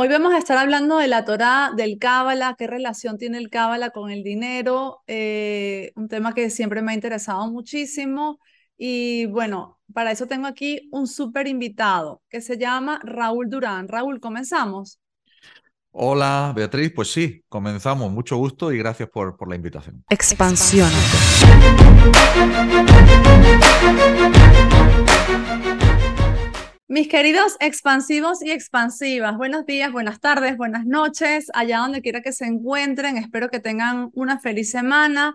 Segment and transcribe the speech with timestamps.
[0.00, 3.90] Hoy vamos a estar hablando de la Torá, del Cábala, qué relación tiene el Cábala
[3.90, 8.38] con el dinero, eh, un tema que siempre me ha interesado muchísimo.
[8.76, 13.88] Y bueno, para eso tengo aquí un súper invitado que se llama Raúl Durán.
[13.88, 15.00] Raúl, comenzamos.
[15.90, 18.12] Hola Beatriz, pues sí, comenzamos.
[18.12, 20.04] Mucho gusto y gracias por, por la invitación.
[20.08, 20.92] Expansión.
[26.90, 32.32] Mis queridos expansivos y expansivas, buenos días, buenas tardes, buenas noches, allá donde quiera que
[32.32, 33.18] se encuentren.
[33.18, 35.34] Espero que tengan una feliz semana.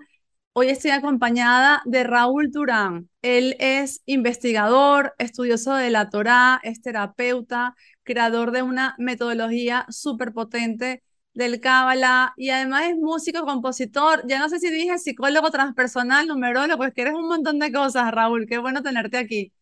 [0.53, 3.08] Hoy estoy acompañada de Raúl Durán.
[3.21, 11.03] Él es investigador, estudioso de la Torá, es terapeuta, creador de una metodología súper potente
[11.35, 14.23] del Cábala y además es músico, compositor.
[14.27, 18.11] Ya no sé si dije psicólogo transpersonal, numerólogo, es que eres un montón de cosas,
[18.11, 18.47] Raúl.
[18.47, 19.53] Qué bueno tenerte aquí.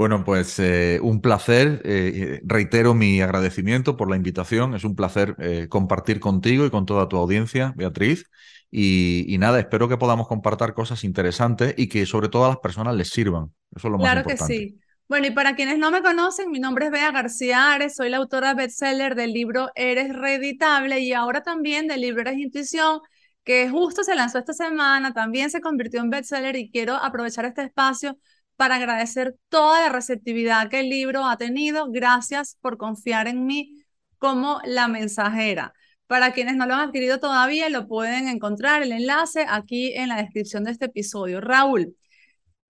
[0.00, 1.82] Bueno, pues eh, un placer.
[1.84, 4.74] Eh, reitero mi agradecimiento por la invitación.
[4.74, 8.24] Es un placer eh, compartir contigo y con toda tu audiencia, Beatriz.
[8.70, 12.96] Y, nada, espero que podamos compartir cosas interesantes y que sobre todo a las personas
[12.96, 13.52] les sirvan.
[13.76, 14.36] Eso es lo más importante.
[14.36, 14.80] Claro que sí.
[15.06, 18.16] Bueno, y para quienes no me conocen, mi nombre es Bea García Ares, soy la
[18.16, 23.00] autora bestseller del libro Eres Reeditable y ahora también del libro Eres Intuición,
[23.44, 27.64] que justo se lanzó esta semana, también se convirtió en bestseller y quiero aprovechar este
[27.64, 28.16] espacio
[28.60, 31.90] para agradecer toda la receptividad que el libro ha tenido.
[31.90, 33.82] Gracias por confiar en mí
[34.18, 35.72] como la mensajera.
[36.06, 40.18] Para quienes no lo han adquirido todavía, lo pueden encontrar el enlace aquí en la
[40.18, 41.40] descripción de este episodio.
[41.40, 41.96] Raúl,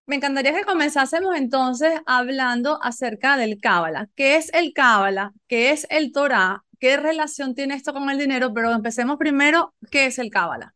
[0.06, 4.08] me encantaría que comenzásemos entonces hablando acerca del Cábala.
[4.14, 5.32] ¿Qué es el Cábala?
[5.48, 6.62] ¿Qué es el Torah?
[6.78, 8.54] ¿Qué relación tiene esto con el dinero?
[8.54, 10.72] Pero empecemos primero, ¿qué es el Cábala?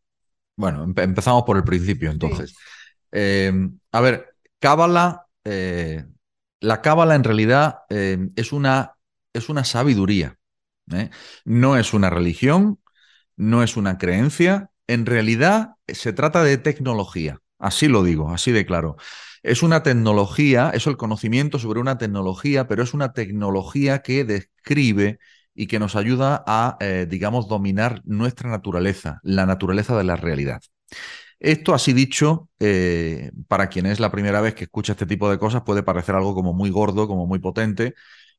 [0.57, 2.53] Bueno, empezamos por el principio entonces.
[3.13, 3.53] Eh,
[3.93, 6.05] a ver, Cábala, eh,
[6.59, 8.95] la cábala en realidad eh, es, una,
[9.33, 10.37] es, una, sabiduría.
[10.91, 11.09] ¿eh?
[11.43, 12.79] No es una religión,
[13.35, 14.71] no es una creencia.
[14.87, 17.41] En realidad se trata de tecnología.
[17.59, 18.97] Así lo digo, así de claro.
[19.43, 25.19] Es una tecnología, es el conocimiento sobre una tecnología, pero es una tecnología que describe
[25.53, 26.77] y que nos ayuda a,
[27.07, 30.61] digamos, dominar nuestra naturaleza, la naturaleza de la realidad.
[31.45, 35.37] Esto así dicho, eh, para quien es la primera vez que escucha este tipo de
[35.37, 37.93] cosas, puede parecer algo como muy gordo, como muy potente,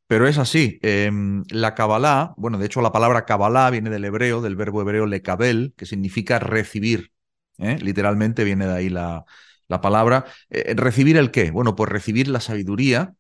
[0.09, 0.81] pero es así.
[0.83, 5.07] Em, la Kabbalah, bueno, de hecho la palabra Kabbalah viene del hebreo, del verbo hebreo
[5.07, 7.13] lekabel, que significa recibir.
[7.59, 7.79] ¿eh?
[7.81, 9.25] Literalmente viene de ahí la,
[9.69, 10.25] la palabra.
[10.51, 11.53] Eh, ¿Recibir el qué?
[11.53, 13.15] Bueno, pues recibir la sabiduría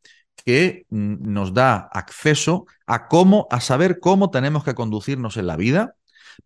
[0.44, 5.56] que mm, nos da acceso a cómo, a saber cómo tenemos que conducirnos en la
[5.56, 5.94] vida,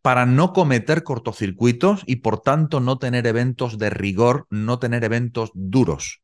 [0.02, 5.50] para no cometer cortocircuitos y por tanto no tener eventos de rigor, no tener eventos
[5.54, 6.22] duros.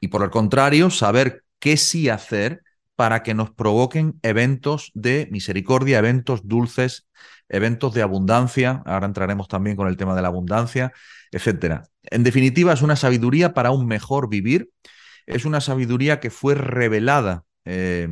[0.00, 2.62] Y por el contrario, saber qué sí hacer
[2.96, 7.06] para que nos provoquen eventos de misericordia, eventos dulces,
[7.48, 8.82] eventos de abundancia.
[8.86, 10.92] Ahora entraremos también con el tema de la abundancia,
[11.30, 11.84] etcétera.
[12.02, 14.70] En definitiva, es una sabiduría para un mejor vivir.
[15.26, 18.08] Es una sabiduría que fue revelada, eh,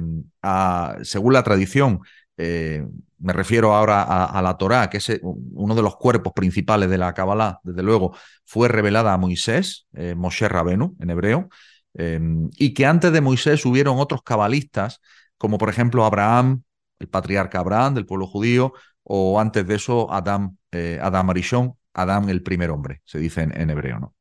[1.02, 2.00] según la tradición,
[2.36, 2.86] eh,
[3.18, 6.98] me refiero ahora a, la Torá, que es eh, uno de los cuerpos principales de
[6.98, 11.48] la Kabbalah, desde luego, fue revelada a Moisés, eh, Moshe Rabenu en hebreo,
[11.94, 15.00] em, y que antes de Moisés hubieron otros cabalistas,
[15.38, 16.62] como por ejemplo Abraham,
[16.98, 18.72] el patriarca Abraham del pueblo judío,
[19.02, 20.56] o antes de eso Adam,
[21.00, 24.14] Adam Arishon, Adam el primer hombre, se dice en hebreo, ¿no?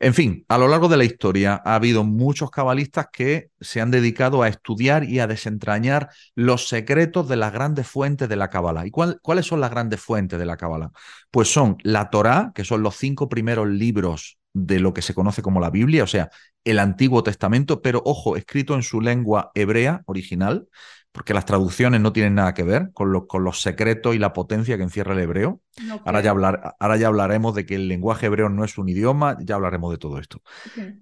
[0.00, 3.90] En fin, a lo largo de la historia ha habido muchos cabalistas que se han
[3.90, 8.86] dedicado a estudiar y a desentrañar los secretos de las grandes fuentes de la Cábala.
[8.86, 10.92] ¿Y cuáles son las grandes fuentes de la Cábala?
[11.32, 15.42] Pues son la Torá, que son los cinco primeros libros de lo que se conoce
[15.42, 16.30] como la Biblia, o sea,
[16.64, 20.68] el Antiguo Testamento, pero ojo, escrito en su lengua hebrea original,
[21.12, 24.76] porque las traducciones no tienen nada que ver con, con los secretos y la potencia
[24.76, 25.60] que encierra el hebreo.
[26.04, 29.36] ahora, ya hablar, ahora, ya hablaremos de que el lenguaje hebreo no es un idioma,
[29.40, 30.42] ya hablaremos de todo esto.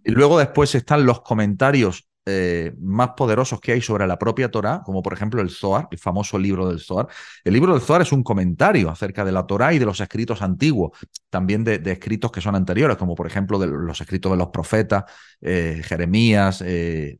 [0.04, 4.82] Y luego después están los comentarios eh, más poderosos que hay sobre la propia Torah,
[4.84, 7.06] como por ejemplo el Zohar, el famoso libro del Zohar.
[7.44, 10.42] El libro del Zohar es un comentario acerca de la Torah y de los escritos
[10.42, 10.98] antiguos,
[11.30, 15.04] también de, escritos que son anteriores, como por ejemplo de los escritos de los profetas,
[15.40, 17.16] eh, Jeremías, eh,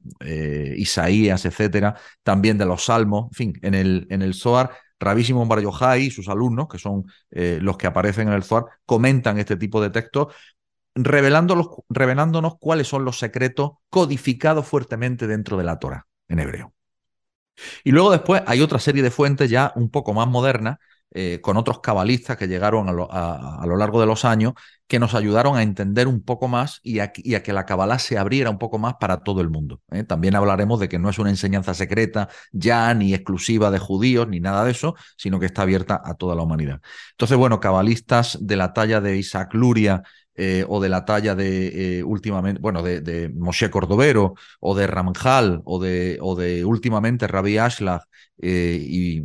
[0.76, 1.94] Isaías, etcétera,
[2.25, 4.72] también de los salmos, en fin, en el, en el Zohar.
[4.98, 5.60] Rabí Simón Bar
[6.00, 9.90] y sus alumnos, que son los que aparecen en el Zohar, comentan este tipo de
[9.90, 10.34] textos
[10.96, 16.72] revelándonos cuáles son los secretos codificados fuertemente dentro de la Torah en hebreo.
[17.84, 20.78] Y luego después hay otra serie de fuentes ya un poco más modernas,
[21.14, 24.54] eh, con otros cabalistas que llegaron a lo, largo de los años,
[24.87, 28.50] que nos ayudaron a entender un poco más y a, que la cabalá se abriera
[28.50, 29.81] un poco más para todo el mundo.
[29.93, 30.02] ¿eh?
[30.04, 34.40] También hablaremos de que no es una enseñanza secreta ya ni exclusiva de judíos ni
[34.40, 36.81] nada de eso, sino que está abierta a toda la humanidad.
[37.12, 40.02] Entonces, bueno, cabalistas de la talla de Isaac Luria,
[40.36, 45.80] eh, o de la talla de últimamente, bueno, de, Moshe Cordovero, o de Ramjal, o
[45.80, 48.02] de, o de últimamente Rabbi Ashlach,
[48.38, 49.22] y,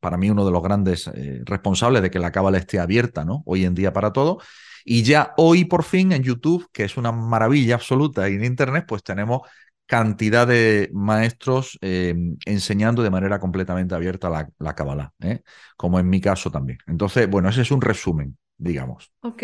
[0.00, 3.42] para mí uno de los grandes eh, responsables de que la cábala esté abierta, ¿no?
[3.46, 4.38] Hoy en día para todo.
[4.84, 8.84] Y ya hoy por fin en YouTube, que es una maravilla absoluta, y en Internet,
[8.86, 9.42] pues tenemos
[9.86, 15.42] cantidad de maestros enseñando de manera completamente abierta la, la ¿eh?
[15.76, 16.78] como en mi caso también.
[16.86, 19.12] Entonces, bueno, ese es un resumen, digamos.
[19.20, 19.42] Ok.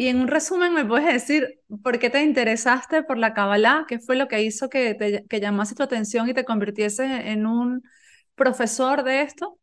[0.00, 3.84] Y en un resumen, ¿me puedes decir por qué te interesaste por la cábala?
[3.88, 7.46] ¿Qué fue lo que hizo que, te, que llamase tu atención y te convirtiese en
[7.46, 7.82] un
[8.36, 9.58] profesor de esto?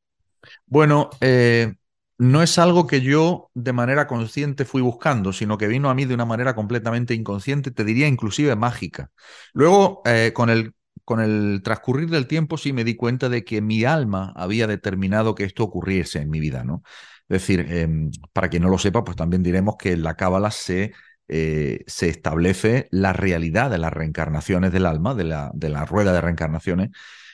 [0.66, 1.74] Bueno, eh,
[2.18, 6.04] no es algo que yo de manera consciente fui buscando, sino que vino a mí
[6.04, 9.12] de una manera completamente inconsciente, te diría inclusive mágica.
[9.54, 10.74] Luego, eh, con, el,
[11.06, 15.34] con el transcurrir del tiempo, sí me di cuenta de que mi alma había determinado
[15.34, 16.84] que esto ocurriese en mi vida, ¿no?
[17.28, 20.52] Es decir, em, para quien no lo sepa, pues también diremos que en la Cábala
[20.52, 20.94] se,
[21.28, 26.92] eh, establece la realidad de las reencarnaciones del alma, de la, rueda de reencarnaciones,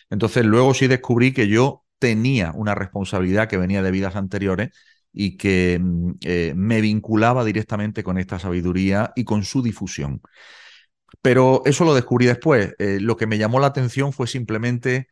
[0.09, 4.69] entonces luego sí descubrí que yo tenía una responsabilidad que venía de vidas anteriores
[5.13, 10.21] y que mm, eh, me vinculaba directamente con esta sabiduría y con su difusión.
[11.21, 12.73] Pero eso lo descubrí después.
[12.79, 15.07] Eh, lo que me llamó la atención fue simplemente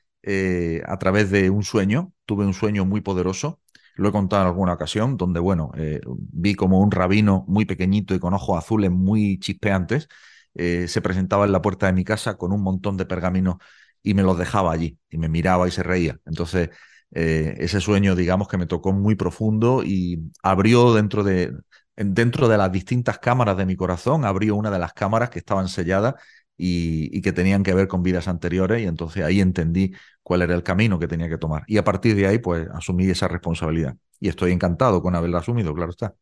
[0.85, 2.13] a través de un sueño.
[2.25, 3.59] Tuve un sueño muy poderoso.
[3.99, 5.71] Lo he contado en alguna ocasión, donde, bueno,
[6.17, 10.07] vi como un rabino muy pequeñito y con ojos azules muy chispeantes
[10.55, 13.57] se presentaba en la puerta de mi casa con un montón de pergaminos
[14.01, 16.19] y me los dejaba allí y me miraba y se reía.
[16.25, 16.69] Entonces,
[17.11, 21.53] eh, ese sueño, digamos, que me tocó muy profundo y abrió dentro de,
[21.95, 25.67] dentro de las distintas cámaras de mi corazón, abrió una de las cámaras que estaban
[25.67, 26.15] selladas
[26.61, 30.61] y, que tenían que ver con vidas anteriores y entonces ahí entendí cuál era el
[30.61, 31.63] camino que tenía que tomar.
[31.67, 33.95] Y a partir de ahí, pues asumí esa responsabilidad.
[34.19, 36.13] Y estoy encantado con haberla asumido, claro está.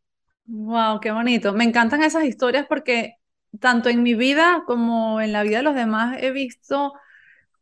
[0.46, 1.54] Wow, qué bonito.
[1.54, 3.16] Me encantan esas historias porque
[3.60, 6.94] tanto en mi vida como en la vida de los demás he visto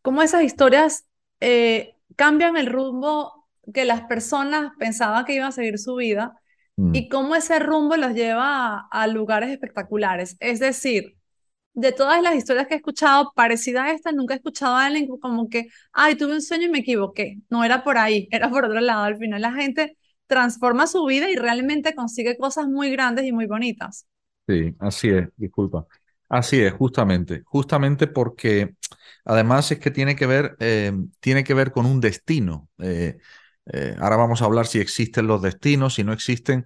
[0.02, 1.06] cómo esas historias
[1.40, 6.40] eh, cambian el rumbo que las personas pensaban que iban a seguir su vida
[6.76, 6.94] mm.
[6.94, 10.36] y cómo ese rumbo los lleva a, lugares espectaculares.
[10.40, 11.18] Es decir,
[11.76, 15.08] de todas las historias que he escuchado, parecida a esta, nunca he escuchado a alguien
[15.20, 17.40] como que, ay, tuve un sueño y me equivoqué.
[17.50, 19.04] No era por ahí, era por otro lado.
[19.04, 23.46] Al final la gente transforma su vida y realmente consigue cosas muy grandes y muy
[23.48, 24.08] bonitas.
[24.48, 25.88] Sí, así es, disculpa.
[26.30, 28.76] Así es, justamente, justamente porque
[29.26, 32.70] además es que tiene que ver, eh, tiene que ver con un destino.
[32.80, 33.18] Eh,
[33.72, 36.66] eh, ahora vamos a hablar si existen los destinos, si no existen.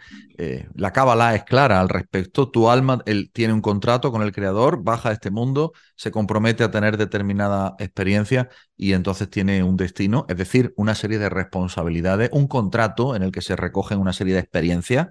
[0.76, 2.50] la Kabbalah es clara al respecto.
[2.50, 6.64] Tu alma él, tiene un contrato con el Creador, baja a este mundo, se compromete
[6.64, 12.30] a tener determinada experiencia y entonces tiene un destino, es decir, una serie de responsabilidades,
[12.34, 15.08] un contrato en el que se recogen una serie de experiencias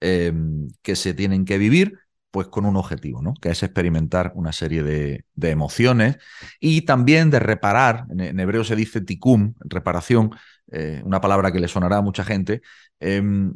[0.00, 1.98] que se tienen que vivir
[2.30, 3.34] pues con un objetivo, ¿no?
[3.34, 6.18] Que es experimentar una serie de, emociones
[6.60, 10.30] y también de reparar, en, hebreo se dice tikum, reparación,
[10.70, 12.62] eh, una palabra que le sonará a mucha gente,
[13.00, 13.54] em,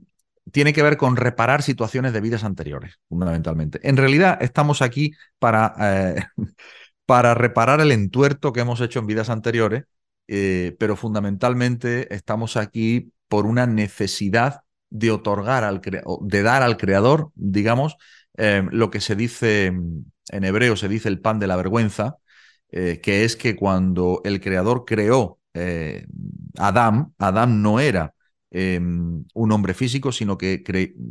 [0.52, 3.80] tiene que ver con reparar situaciones de vidas anteriores, fundamentalmente.
[3.82, 6.26] En realidad estamos aquí para, eh,
[7.06, 9.84] para reparar el entuerto que hemos hecho en vidas anteriores,
[10.28, 17.30] eh, pero fundamentalmente estamos aquí por una necesidad de otorgar al de dar al creador,
[17.34, 17.96] digamos,
[18.36, 22.16] Em, lo que se dice en hebreo, se dice el pan de la vergüenza,
[22.70, 26.06] que es que cuando el creador creó eh,
[26.58, 28.14] Adán no era
[28.50, 30.62] em, un hombre físico, sino que,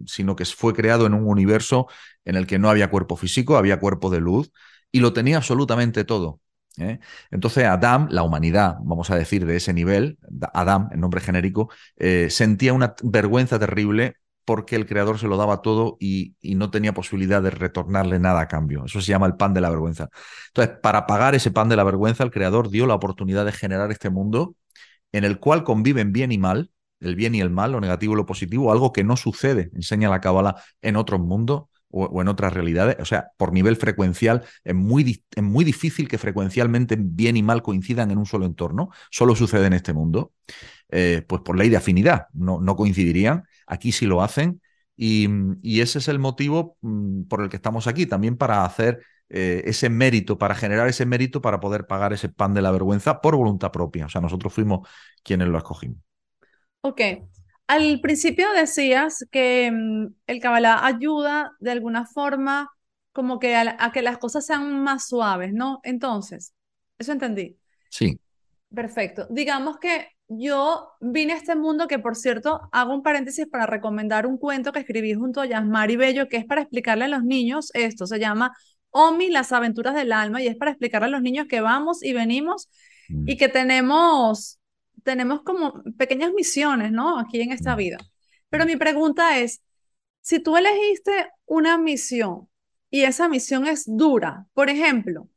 [0.05, 1.87] sino que fue creado en un universo
[2.25, 4.51] en el que no había cuerpo físico, había cuerpo de luz,
[4.91, 6.39] y lo tenía absolutamente todo.
[6.77, 6.99] ¿eh?
[7.31, 10.17] Entonces Adán, la humanidad, vamos a decir, de ese nivel,
[10.53, 11.69] Adán, en nombre genérico,
[12.29, 17.41] sentía una vergüenza terrible porque el creador se lo daba todo y, no tenía posibilidad
[17.41, 18.85] de retornarle nada a cambio.
[18.85, 20.09] Eso se llama el pan de la vergüenza.
[20.47, 23.91] Entonces, para pagar ese pan de la vergüenza, el creador dio la oportunidad de generar
[23.91, 24.55] este mundo
[25.11, 28.17] en el cual conviven bien y mal, el bien y el mal, lo negativo y
[28.17, 32.53] lo positivo, algo que no sucede, enseña la cábala, en otros mundos o, en otras
[32.53, 32.97] realidades.
[32.99, 37.61] O sea, por nivel frecuencial, es muy, es muy difícil que frecuencialmente bien y mal
[37.61, 38.89] coincidan en un solo entorno.
[39.11, 40.33] Solo sucede en este mundo.
[40.89, 43.43] Eh, pues por ley de afinidad, no, no coincidirían.
[43.67, 44.61] Aquí sí lo hacen
[44.95, 49.63] y, ese es el motivo mm, por el que estamos aquí, también para hacer eh,
[49.65, 53.35] ese mérito, para generar ese mérito para poder pagar ese pan de la vergüenza por
[53.35, 54.05] voluntad propia.
[54.05, 54.87] O sea, nosotros fuimos
[55.23, 55.97] quienes lo escogimos.
[56.81, 57.01] Ok.
[57.67, 62.69] Al principio decías que mm, el Kabbalah ayuda de alguna forma
[63.11, 65.79] como que a, que las cosas sean más suaves, ¿no?
[65.83, 66.53] Entonces,
[66.97, 67.57] eso entendí.
[67.89, 68.19] Sí.
[68.73, 69.27] Perfecto.
[69.29, 74.25] Digamos que yo vine a este mundo que, por cierto, hago un paréntesis para recomendar
[74.25, 77.71] un cuento que escribí junto a Yasmari Bello, que es para explicarle a los niños
[77.73, 78.07] esto.
[78.07, 78.55] Se llama
[78.89, 82.13] Omi, las aventuras del alma, y es para explicarle a los niños que vamos y
[82.13, 82.69] venimos
[83.09, 83.29] mm.
[83.29, 84.59] y que tenemos,
[85.03, 87.19] tenemos como pequeñas misiones, ¿no?
[87.19, 87.77] Aquí en esta mm.
[87.77, 87.97] vida.
[88.49, 89.61] Pero mi pregunta es,
[90.21, 92.49] si tú elegiste una misión
[92.89, 95.27] y esa misión es dura, por ejemplo,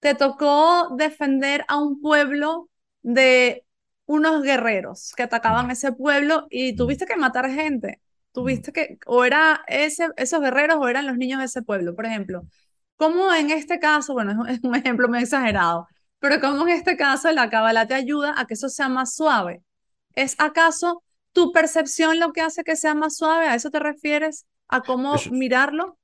[0.00, 2.68] te tocó defender a un pueblo
[3.02, 3.64] de
[4.08, 8.00] unos guerreros que atacaban ese pueblo y tuviste que matar gente.
[8.32, 12.06] Tuviste que, o era ese, esos guerreros o eran los niños de ese pueblo, por
[12.06, 12.42] ejemplo.
[12.96, 15.86] ¿Cómo en este caso, bueno, es un ejemplo muy exagerado,
[16.20, 19.62] pero cómo en este caso la cábala te ayuda a que eso sea más suave?
[20.14, 23.46] ¿Es acaso tu percepción lo que hace que sea más suave?
[23.46, 24.46] ¿A eso te refieres?
[24.68, 25.98] ¿A cómo mirarlo?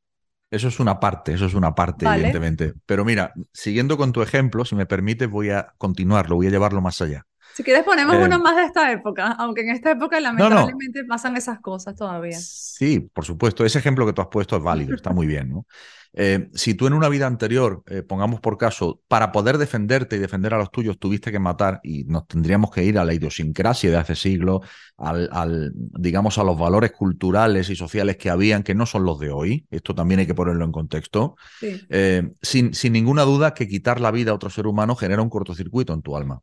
[0.50, 2.75] Eso es una parte, eso es una parte, evidentemente.
[2.84, 6.82] Pero mira, siguiendo con tu ejemplo, si me permites, voy a continuarlo, voy a llevarlo
[6.82, 7.25] más allá.
[7.54, 11.37] Si quieres ponemos uno eh, más de esta época, aunque en esta época lamentablemente pasan
[11.37, 12.37] esas cosas todavía.
[12.38, 15.66] Sí, por supuesto, ese ejemplo que tú has puesto es válido, está muy bien, ¿no?
[16.16, 20.20] Eh, si tú en una vida anterior, eh, pongamos por caso, para poder defenderte y
[20.20, 23.90] defender a los tuyos tuviste que matar y nos tendríamos que ir a la idiosincrasia
[23.90, 24.61] de hace siglos,
[24.96, 29.32] al, digamos, a los valores culturales y sociales que habían, que no son los de
[29.32, 34.00] hoy, esto también hay que ponerlo en contexto, eh, sin, sin ninguna duda que quitar
[34.00, 36.40] la vida a otro ser humano genera un cortocircuito en tu alma.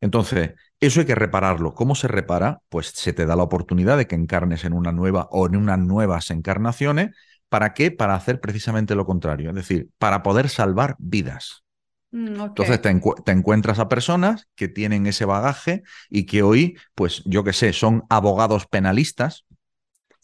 [0.00, 1.74] Entonces, eso hay que repararlo.
[1.74, 2.60] ¿Cómo se repara?
[2.68, 5.78] Pues se te da la oportunidad de que encarnes en una nueva o en unas
[5.78, 7.10] nuevas encarnaciones
[7.50, 7.90] ¿Para qué?
[7.90, 11.64] Para hacer precisamente lo contrario, es decir, para poder salvar vidas.
[12.12, 17.42] Mm, Entonces te, encuentras a personas que tienen ese bagaje y que hoy, pues yo
[17.42, 19.46] qué sé, son abogados penalistas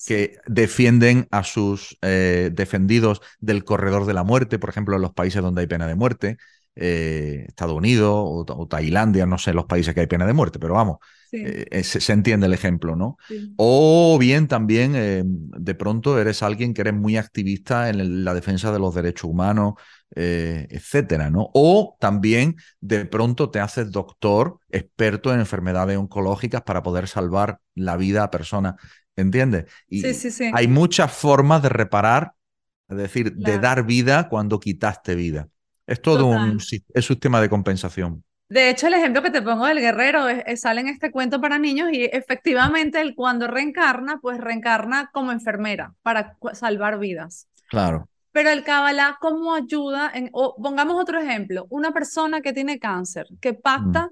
[0.07, 5.13] que defienden a sus eh, defendidos del corredor de la muerte, por ejemplo, en los
[5.13, 6.37] países donde hay pena de muerte,
[6.79, 10.75] eh, Estados Unidos o, Tailandia, no sé los países que hay pena de muerte, pero
[10.75, 10.99] vamos,
[11.33, 13.17] eh, se, entiende el ejemplo, ¿no?
[13.57, 18.73] O bien también eh, de pronto eres alguien que eres muy activista en la defensa
[18.73, 19.75] de los derechos humanos,
[20.15, 21.49] etcétera, ¿no?
[21.55, 27.97] O también de pronto te haces doctor, experto en enfermedades oncológicas para poder salvar la
[27.97, 28.75] vida a personas,
[29.17, 29.65] ¿entiendes?
[29.89, 30.03] Y
[30.53, 32.33] hay muchas formas de reparar,
[32.91, 35.49] es decir, de dar vida cuando quitaste vida.
[35.87, 38.25] Es todo un sistema de compensación.
[38.49, 40.27] De hecho, el ejemplo que te pongo del guerrero
[40.57, 45.95] sale en este cuento para niños y efectivamente él cuando reencarna, pues reencarna como enfermera
[46.03, 47.49] para salvar vidas.
[47.69, 48.09] Claro.
[48.31, 50.11] Pero el Kabbalah, ¿cómo ayuda?
[50.15, 54.11] En, pongamos otro ejemplo, una persona que tiene cáncer, que pacta mm.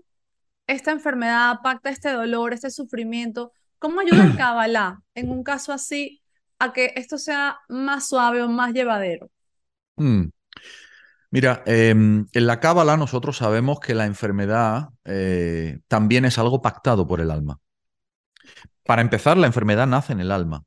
[0.66, 6.22] esta enfermedad, pacta este dolor, este sufrimiento, ¿cómo ayuda el Kabbalah en un caso así
[6.58, 9.30] a que esto sea más suave o más llevadero?
[9.96, 10.28] Mm.
[11.34, 17.08] Mira, em, en la cábala nosotros sabemos que la enfermedad eh, también es algo pactado
[17.08, 17.58] por el alma.
[18.84, 20.62] Para empezar, la enfermedad nace en el alma.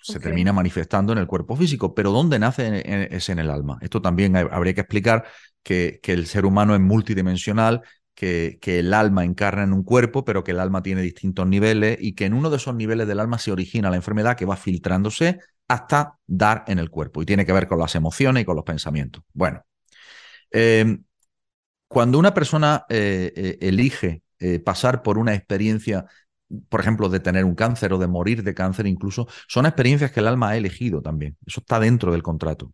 [0.00, 2.82] Se termina manifestando en el cuerpo físico, pero ¿dónde nace
[3.14, 3.76] es en el alma?
[3.82, 5.26] Esto también habría que explicar
[5.62, 7.82] que, el ser humano es multidimensional,
[8.14, 11.98] que, que, el alma encarna en un cuerpo, pero que el alma tiene distintos niveles
[12.00, 14.56] y que en uno de esos niveles del alma se origina la enfermedad que va
[14.56, 15.38] filtrándose
[15.68, 18.64] hasta dar en el cuerpo y tiene que ver con las emociones y con los
[18.64, 19.22] pensamientos.
[19.34, 19.62] Bueno,
[20.50, 21.04] Em,
[21.88, 26.06] cuando una persona eh, eh, elige eh, pasar por una experiencia,
[26.68, 30.20] por ejemplo, de tener un cáncer o de morir de cáncer incluso, son experiencias que
[30.20, 31.36] el alma ha elegido también.
[31.46, 32.72] Eso está dentro del contrato.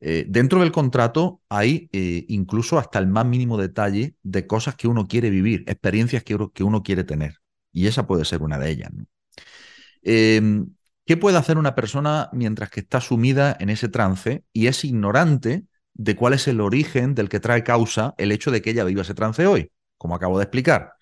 [0.00, 1.88] dentro del contrato hay
[2.28, 6.34] incluso hasta el más mínimo detalle de cosas que uno quiere vivir, experiencias que
[6.64, 7.36] uno, quiere tener.
[7.72, 8.90] Y esa puede ser una de ellas.
[10.02, 14.84] Em, ¿Qué puede hacer una persona mientras que está sumida en ese trance y es
[14.84, 18.84] ignorante de cuál es el origen del que trae causa el hecho de que ella
[18.84, 20.94] viva ese trance hoy, como acabo de explicar.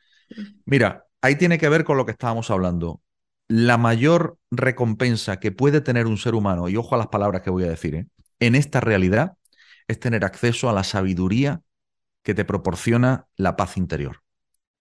[0.64, 3.00] Mira, ahí tiene que ver con lo que estábamos hablando.
[3.48, 7.50] La mayor recompensa que puede tener un ser humano, y ojo a las palabras que
[7.50, 8.06] voy a decir, ¿eh?
[8.38, 9.34] en esta realidad
[9.88, 11.62] es tener acceso a la sabiduría
[12.22, 14.22] que te proporciona la paz interior.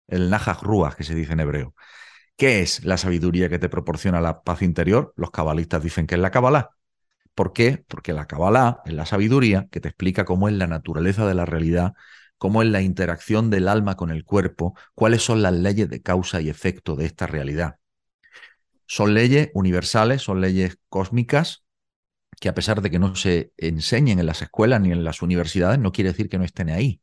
[0.08, 1.74] El Nahaj Ruach, que se dice en hebreo.
[2.36, 5.14] ¿Qué es la sabiduría que te proporciona la paz interior?
[5.18, 6.70] Los cabalistas dicen que es la Kabbalah.
[7.40, 7.86] ¿Por qué?
[7.88, 11.46] Porque la Kabbalah es la sabiduría que te explica cómo es la naturaleza de la
[11.46, 11.94] realidad,
[12.38, 16.42] cómo es la interacción del alma con el cuerpo, cuáles son las leyes de causa
[16.42, 17.78] y efecto de esta realidad.
[18.88, 21.64] Son leyes universales, son leyes cósmicas
[22.42, 25.80] que a pesar de que no se enseñen en las escuelas ni en las universidades,
[25.80, 27.00] no quiere decir que no estén ahí.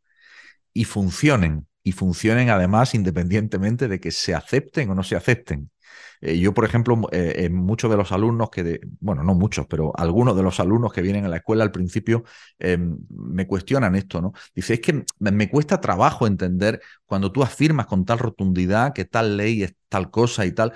[0.74, 5.70] Y funcionen y funcionen además independientemente de que se acepten o no se acepten.
[6.20, 10.36] Eh, yo, por ejemplo, eh, muchos de los alumnos que, bueno, no muchos, pero algunos
[10.36, 12.24] de los alumnos que vienen a la escuela al principio
[12.58, 14.32] em, me cuestionan esto, ¿no?
[14.54, 19.36] Dice, es que me cuesta trabajo entender cuando tú afirmas con tal rotundidad que tal
[19.36, 20.72] ley es tal cosa y tal.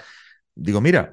[0.55, 1.11] Digo, mira,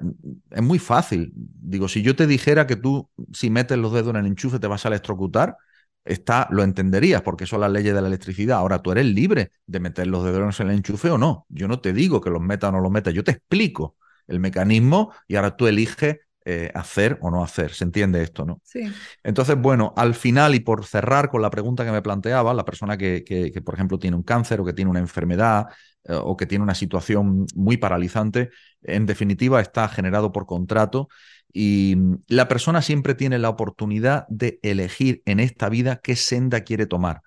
[0.50, 1.32] es muy fácil.
[1.34, 4.66] Digo, si yo te dijera que tú, si metes los dedos en el enchufe, te
[4.66, 5.56] vas a electrocutar,
[6.04, 8.58] está, lo entenderías porque son las leyes de la electricidad.
[8.58, 11.46] Ahora tú eres libre de meter los dedos en el enchufe o no.
[11.48, 14.40] Yo no te digo que los metas o no los metas, yo te explico el
[14.40, 17.72] mecanismo y ahora tú eliges eh, hacer o no hacer.
[17.72, 18.60] ¿Se entiende esto, no?
[18.64, 18.80] Sí.
[19.22, 22.96] Entonces, bueno, al final y por cerrar con la pregunta que me planteaba, la persona
[22.96, 25.66] que, que, por ejemplo, tiene un cáncer o que tiene una enfermedad
[26.04, 28.48] eh, o que tiene una situación muy paralizante,
[28.82, 31.08] en definitiva está generado por contrato
[31.52, 36.86] y la persona siempre tiene la oportunidad de elegir en esta vida qué senda quiere
[36.86, 37.22] tomar.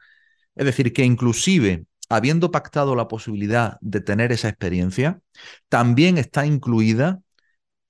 [0.56, 5.22] Es decir, que inclusive habiendo pactado la posibilidad de tener esa experiencia,
[5.70, 7.22] también está incluida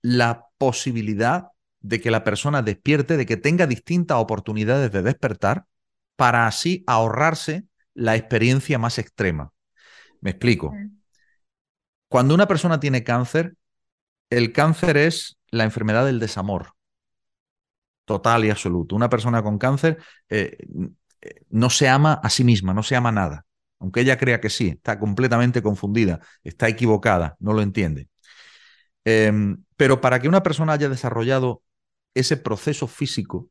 [0.01, 1.47] la posibilidad
[1.79, 5.65] de que la persona despierte, de que tenga distintas oportunidades de despertar
[6.15, 9.51] para así ahorrarse la experiencia más extrema.
[10.21, 10.71] Me explico.
[12.07, 13.55] Cuando una persona tiene cáncer,
[14.29, 16.73] el cáncer es la enfermedad del desamor.
[18.05, 18.95] Total y absoluto.
[18.95, 19.97] Una persona con cáncer
[20.29, 20.57] eh,
[21.49, 23.45] no se ama a sí misma, no se ama nada
[23.81, 28.09] aunque ella crea que sí, está completamente confundida, está equivocada, no lo entiende.
[29.03, 31.63] Em, pero para que una persona haya desarrollado
[32.13, 33.49] ese proceso físico,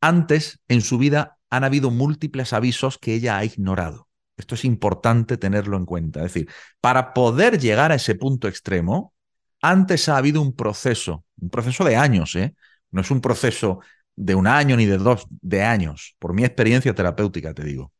[0.00, 4.08] antes en su vida han habido múltiples avisos que ella ha ignorado.
[4.38, 6.20] Esto es importante tenerlo en cuenta.
[6.20, 9.12] Es decir, para poder llegar a ese punto extremo,
[9.60, 12.54] antes ha habido un proceso, un proceso de años, ¿eh?
[12.90, 13.80] No es un proceso
[14.16, 17.92] de un año ni de dos, de años, por mi experiencia terapéutica, te digo.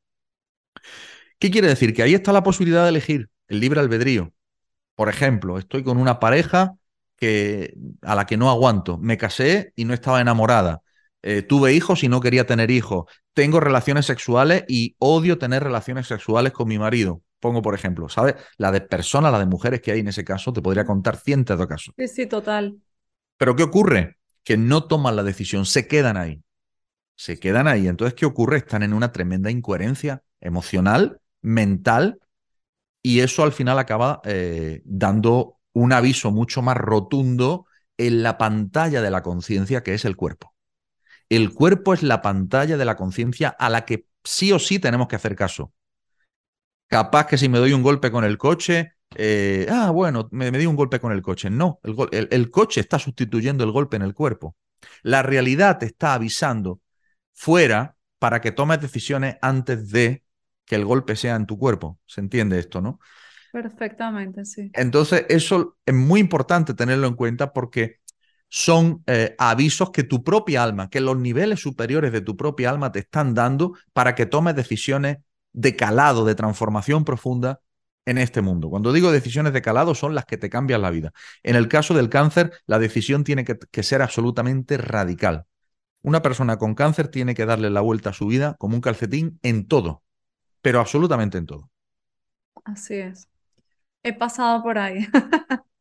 [1.38, 1.94] ¿Qué quiere decir?
[1.94, 4.32] Que ahí está la posibilidad de elegir el libre albedrío.
[4.94, 6.74] Por ejemplo, estoy con una pareja
[7.16, 8.98] que, a la que no aguanto.
[8.98, 10.82] Me casé y no estaba enamorada.
[11.22, 13.06] Eh, tuve hijos y no quería tener hijos.
[13.34, 17.22] Tengo relaciones sexuales y odio tener relaciones sexuales con mi marido.
[17.40, 18.34] Pongo, por ejemplo, ¿sabes?
[18.56, 21.58] La de personas, la de mujeres que hay en ese caso, te podría contar cientos
[21.58, 21.94] de casos.
[21.96, 22.78] Sí, sí, total.
[23.36, 24.16] Pero ¿qué ocurre?
[24.44, 26.42] Que no toman la decisión, se quedan ahí.
[27.14, 27.88] Se quedan ahí.
[27.88, 28.58] Entonces, ¿qué ocurre?
[28.58, 32.20] Están en una tremenda incoherencia emocional mental
[33.02, 39.02] y eso al final acaba eh, dando un aviso mucho más rotundo en la pantalla
[39.02, 40.54] de la conciencia que es el cuerpo.
[41.28, 45.08] El cuerpo es la pantalla de la conciencia a la que sí o sí tenemos
[45.08, 45.72] que hacer caso.
[46.88, 50.66] Capaz que si me doy un golpe con el coche, eh, ah, bueno, me, di
[50.66, 51.50] un golpe con el coche.
[51.50, 54.56] No, el, el coche está sustituyendo el golpe en el cuerpo.
[55.02, 56.80] La realidad te está avisando
[57.34, 60.24] fuera para que tomes decisiones antes de
[60.64, 61.98] que el golpe sea en tu cuerpo.
[62.06, 62.98] ¿Se entiende esto, no?
[63.52, 64.70] Perfectamente, sí.
[64.74, 68.00] Entonces, eso es muy importante tenerlo en cuenta porque
[68.48, 72.92] son eh, avisos que tu propia alma, que los niveles superiores de tu propia alma
[72.92, 75.18] te están dando para que tomes decisiones
[75.58, 77.60] de calado, de transformación profunda
[78.06, 78.70] en este mundo.
[78.70, 81.12] Cuando digo decisiones de calado son las que te cambian la vida.
[81.42, 85.44] En el caso del cáncer, la decisión tiene que, que ser absolutamente radical.
[86.02, 89.38] Una persona con cáncer tiene que darle la vuelta a su vida como un calcetín
[89.42, 90.02] en todo
[90.60, 91.70] pero absolutamente en todo.
[92.64, 93.28] Así es.
[94.02, 95.06] He pasado por ahí.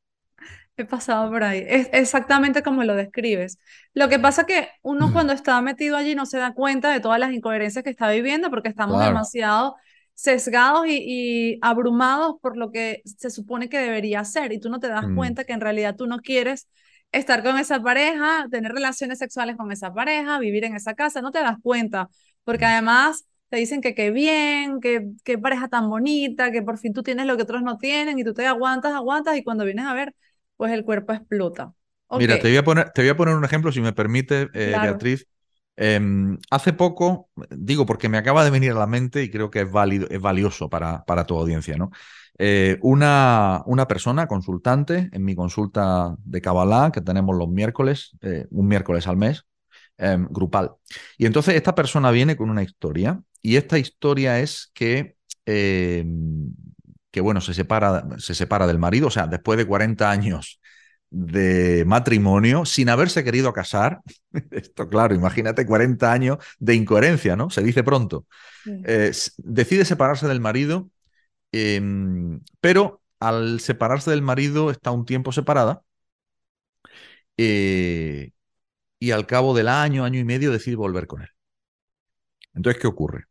[0.79, 1.65] He pasado por ahí.
[1.67, 3.57] Es exactamente como lo describes.
[3.95, 7.19] Lo que pasa que uno cuando está metido allí no se da cuenta de todas
[7.19, 9.75] las incoherencias que está viviendo porque estamos demasiado
[10.13, 14.87] sesgados y, abrumados por lo que se supone que debería ser y tú no te
[14.87, 15.15] das mm.
[15.15, 16.67] cuenta que en realidad tú no quieres
[17.11, 21.31] estar con esa pareja, tener relaciones sexuales con esa pareja, vivir en esa casa, no
[21.31, 22.09] te das cuenta
[22.43, 26.93] porque además te dicen que qué bien, que qué pareja tan bonita, que por fin
[26.93, 29.85] tú tienes lo que otros no tienen y tú te aguantas, aguantas y cuando vienes
[29.85, 30.13] a ver,
[30.57, 31.73] pues el cuerpo explota.
[32.11, 34.75] Mira, te voy, a poner, te voy a poner un ejemplo, si me permite, eh,
[34.81, 35.27] Beatriz.
[35.79, 39.61] Em, hace poco, digo porque me acaba de venir a la mente y creo que
[39.61, 41.91] es, válido, es valioso para, para tu audiencia, ¿no?
[42.39, 48.47] Eh, una, una, persona consultante en mi consulta de Kabbalah, que tenemos los miércoles, eh,
[48.49, 49.45] un miércoles al mes,
[49.97, 50.73] em, grupal.
[51.17, 55.15] Y entonces esta persona viene con una historia y esta historia es que,
[55.45, 56.03] eh,
[57.17, 60.61] que bueno, se separa, se separa del marido, o sea, después de 40 años
[61.09, 64.01] de matrimonio, sin haberse querido casar.
[64.51, 67.49] Esto, claro, imagínate 40 años de incoherencia, ¿no?
[67.49, 68.27] Se dice pronto.
[68.85, 70.91] Eh, decide separarse del marido,
[71.51, 75.81] em, pero al separarse del marido está un tiempo separada.
[77.37, 78.29] Eh,
[78.99, 81.29] y al cabo del año, año y medio, decide volver con él.
[82.53, 83.25] Entonces, ¿qué ocurre?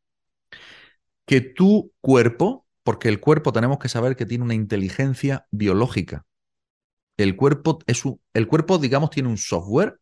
[1.27, 6.25] que tu cuerpo Porque el cuerpo tenemos que saber que tiene una inteligencia biológica.
[7.17, 9.99] El cuerpo, es el cuerpo, digamos, tiene un software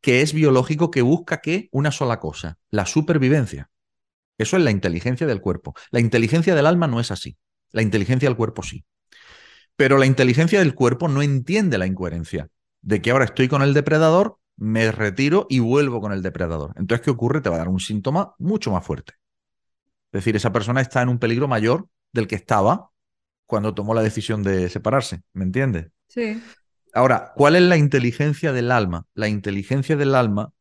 [0.00, 3.68] que es biológico que busca que una sola cosa, la supervivencia.
[4.38, 5.74] Eso es la inteligencia del cuerpo.
[5.90, 7.36] La inteligencia del alma no es así.
[7.70, 8.86] La inteligencia del cuerpo sí.
[9.76, 12.48] Pero la inteligencia del cuerpo no entiende la incoherencia
[12.80, 16.72] de que ahora estoy con el depredador, me retiro y vuelvo con el depredador.
[16.76, 17.42] Entonces, ¿qué ocurre?
[17.42, 19.12] Te va a dar un síntoma mucho más fuerte.
[20.14, 22.90] Es decir, esa persona está en un peligro mayor del que estaba
[23.46, 25.22] cuando tomó la decisión de separarse.
[25.32, 25.88] ¿Me entiendes?
[26.06, 26.40] Sí.
[26.92, 29.06] Ahora, ¿cuál es la inteligencia del alma?
[29.14, 30.52] La inteligencia del alma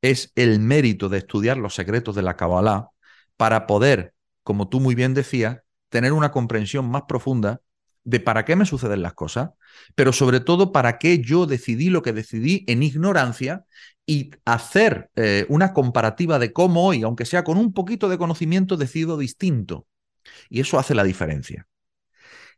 [0.00, 2.88] es el mérito de estudiar los secretos de la Kabbalah
[3.36, 5.58] para poder, como tú muy bien decías,
[5.90, 7.60] tener una comprensión más profunda
[8.04, 9.50] de para qué me suceden las cosas,
[9.94, 13.66] pero sobre todo para qué yo decidí lo que decidí en ignorancia
[14.10, 18.76] y hacer eh, una comparativa de cómo hoy, aunque sea con un poquito de conocimiento,
[18.76, 19.86] decido distinto.
[20.48, 21.68] Y eso hace la diferencia.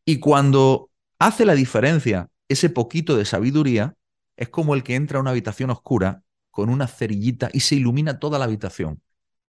[0.06, 0.88] Y cuando
[1.18, 3.94] hace la diferencia ese poquito de sabiduría,
[4.36, 8.18] es como el que entra a una habitación oscura con una cerillita y se ilumina
[8.18, 9.02] toda la habitación.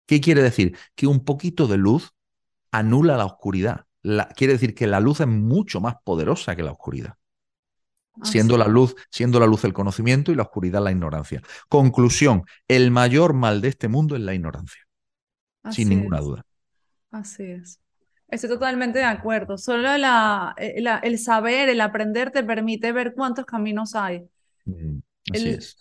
[0.06, 0.76] ¿Qué quiere decir?
[0.96, 2.14] Que un poquito de luz
[2.72, 3.86] anula la oscuridad
[4.36, 7.14] quiere decir que la luz es mucho más poderosa que la oscuridad.
[8.22, 11.42] Siendo la luz, siendo la luz el conocimiento y la oscuridad la ignorancia.
[11.68, 14.82] Conclusión, el mayor mal de este mundo es la ignorancia.
[15.70, 16.44] sin ninguna duda.
[17.10, 17.80] Así es.
[18.28, 19.58] Estoy totalmente de acuerdo.
[19.58, 24.24] Solo eh, el saber, el aprender te permite ver cuántos caminos hay.
[24.64, 24.98] Mm,
[25.32, 25.76] así es.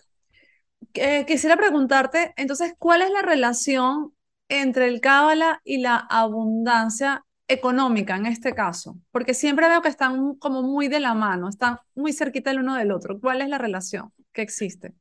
[1.26, 4.13] quisiera preguntarte, entonces, ¿cuál es la relación
[4.50, 8.98] entre el Cábala y la abundancia económica en este caso?
[9.12, 12.76] Porque siempre veo que están como muy de la mano, están muy cerquita el uno
[12.76, 13.20] del otro.
[13.20, 14.94] ¿Cuál es la relación que existe?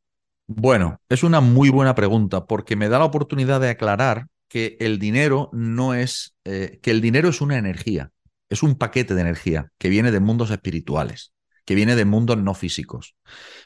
[0.47, 4.99] Bueno, es una muy buena pregunta porque me da la oportunidad de aclarar que el
[4.99, 8.11] dinero no es, eh, que el dinero es una energía,
[8.49, 11.33] es un paquete de energía que viene de mundos espirituales,
[11.65, 13.15] que viene de mundos no físicos.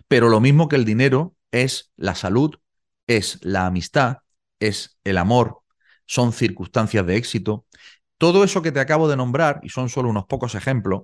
[0.09, 2.57] Pero lo mismo que el dinero es la salud,
[3.07, 4.19] es la amistad,
[4.61, 5.61] es el amor,
[6.07, 7.65] son circunstancias de éxito,
[8.19, 11.03] todo eso que te acabo de nombrar, y son solo unos pocos ejemplos,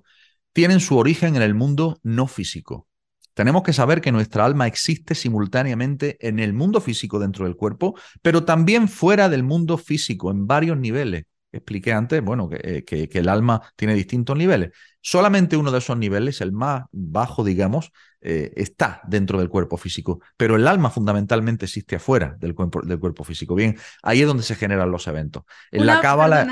[0.52, 2.86] tienen su origen en el mundo no físico.
[3.34, 7.94] Tenemos que saber que nuestra alma existe simultáneamente en el mundo físico dentro del cuerpo,
[8.22, 13.18] pero también fuera del mundo físico, en varios niveles expliqué antes, bueno, eh, que, que,
[13.18, 14.70] el alma tiene distintos niveles.
[15.02, 20.20] Solamente uno de esos niveles, el más bajo, digamos, eh, está dentro del cuerpo físico,
[20.36, 23.54] pero el alma fundamentalmente existe afuera del cuerpo, del cuerpo físico.
[23.54, 25.44] Bien, ahí es donde se generan los eventos.
[25.70, 26.46] En una, la cábala...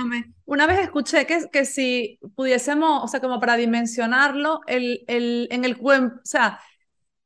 [0.47, 5.67] Una vez escuché que, que si pudiésemos, o sea, como para dimensionarlo, el, el, en
[5.67, 6.59] el cuerpo, o sea,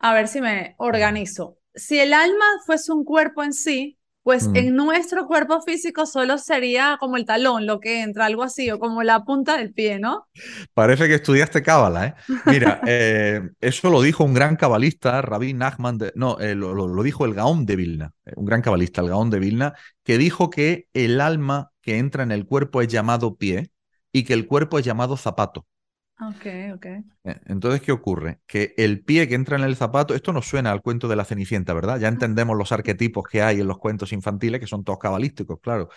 [0.00, 1.58] a ver si me organizo.
[1.72, 4.56] Si el alma fuese un cuerpo en sí, pues mm.
[4.56, 8.78] en nuestro cuerpo físico solo sería como el talón lo que entra, algo así, o
[8.78, 10.28] como la punta del pie, ¿no?
[10.74, 12.14] Parece que estudiaste cábala, ¿eh?
[12.46, 17.34] Mira, eh, eso lo dijo un gran cabalista, Rabbi Nachman, no, eh, lo, dijo el
[17.34, 21.20] Gaón de Vilna, eh, un gran cabalista, el Gaón de Vilna, que dijo que el
[21.20, 23.70] alma que entra en el cuerpo es llamado pie
[24.12, 25.66] y que el cuerpo es llamado zapato.
[26.20, 26.86] Ok, ok.
[27.24, 28.40] Eh, entonces, ¿qué ocurre?
[28.46, 31.24] Que el pie que entra en el zapato, esto nos suena al cuento de la
[31.24, 31.98] Cenicienta, ¿verdad?
[31.98, 35.88] Ya entendemos los arquetipos que hay en los cuentos infantiles, que son todos cabalísticos, claro,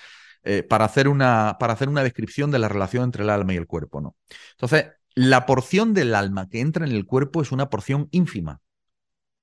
[0.43, 3.57] eh, para, hacer una, para hacer una descripción de la relación entre el alma y
[3.57, 4.15] el cuerpo, ¿no?
[4.51, 8.61] Entonces, la porción del alma que entra en el cuerpo es una porción ínfima,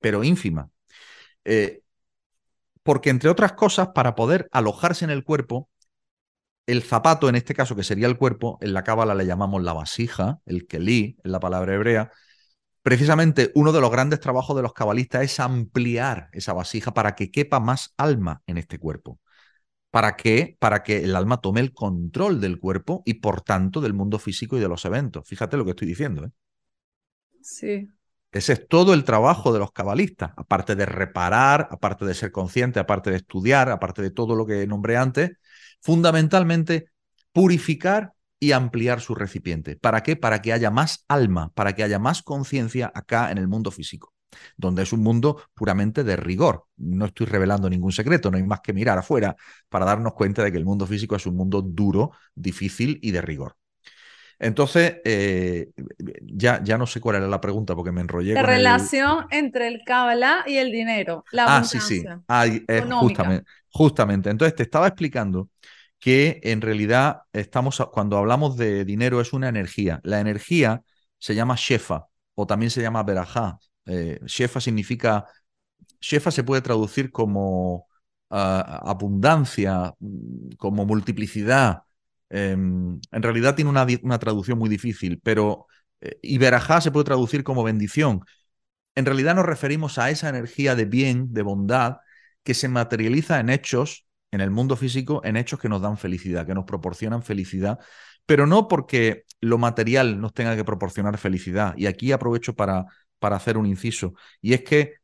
[0.01, 0.71] pero ínfima.
[1.45, 1.83] Eh,
[2.83, 5.69] porque, entre otras cosas, para poder alojarse en el cuerpo,
[6.67, 9.73] el zapato, en este caso, que sería el cuerpo, en la cábala le llamamos la
[9.73, 12.11] vasija, el kelí, en la palabra hebrea.
[12.83, 17.31] Precisamente uno de los grandes trabajos de los cabalistas es ampliar esa vasija para que
[17.31, 19.21] quepa más alma en este cuerpo.
[19.91, 20.57] ¿Para qué?
[20.59, 24.57] Para que el alma tome el control del cuerpo y por tanto del mundo físico
[24.57, 25.29] y de los eventos.
[25.29, 26.25] Fíjate lo que estoy diciendo.
[26.25, 26.31] ¿eh?
[27.43, 27.89] Sí.
[28.33, 32.81] Ese es todo el trabajo de los cabalistas, aparte de reparar, aparte de ser consciente,
[32.81, 35.33] aparte de estudiar, aparte de todo lo que nombré antes,
[35.83, 36.87] fundamentalmente
[37.33, 39.77] purificar y ampliar su recipiente.
[39.77, 40.17] ¿Para qué?
[40.17, 44.13] Para que haya más alma, para que haya más conciencia acá en el mundo físico,
[44.57, 46.65] donde es un mundo puramente de rigor.
[46.77, 49.37] No estoy revelando ningún secreto, no hay más que mirar afuera
[49.69, 53.23] para darnos cuenta de que el mundo físico es un mundo duro, difícil y de
[53.23, 53.57] rigor.
[54.43, 55.71] Entonces, eh,
[56.21, 58.35] ya, ya no sé cuál era la pregunta porque me enrollé.
[58.35, 61.25] La relación entre el Kabbalah y el dinero.
[61.31, 62.03] La ah, sí, sí.
[62.99, 64.31] justamente, justamente.
[64.31, 65.49] Entonces, te estaba explicando
[66.01, 70.01] que en realidad estamos, cuando hablamos de dinero, es una energía.
[70.03, 70.83] La energía
[71.19, 73.61] se llama Shefa o también se llama Berajá.
[73.87, 75.25] Eh, shefa significa.
[76.01, 77.87] Shefa se puede traducir como
[78.29, 79.95] ah, abundancia,
[80.59, 81.85] como multiplicidad
[82.35, 85.67] Em, en realidad tiene una, una, traducción muy difícil, pero
[86.01, 88.23] eh, Iberajá se puede traducir como bendición.
[88.95, 91.99] En realidad nos referimos a esa energía de bien, de bondad,
[92.43, 96.47] que se materializa en hechos, en el mundo físico, en hechos que nos dan felicidad,
[96.47, 97.79] que nos proporcionan felicidad,
[98.25, 101.75] pero no porque lo material nos tenga que proporcionar felicidad.
[101.77, 102.87] Y aquí aprovecho para,
[103.19, 104.95] para hacer un inciso, y es que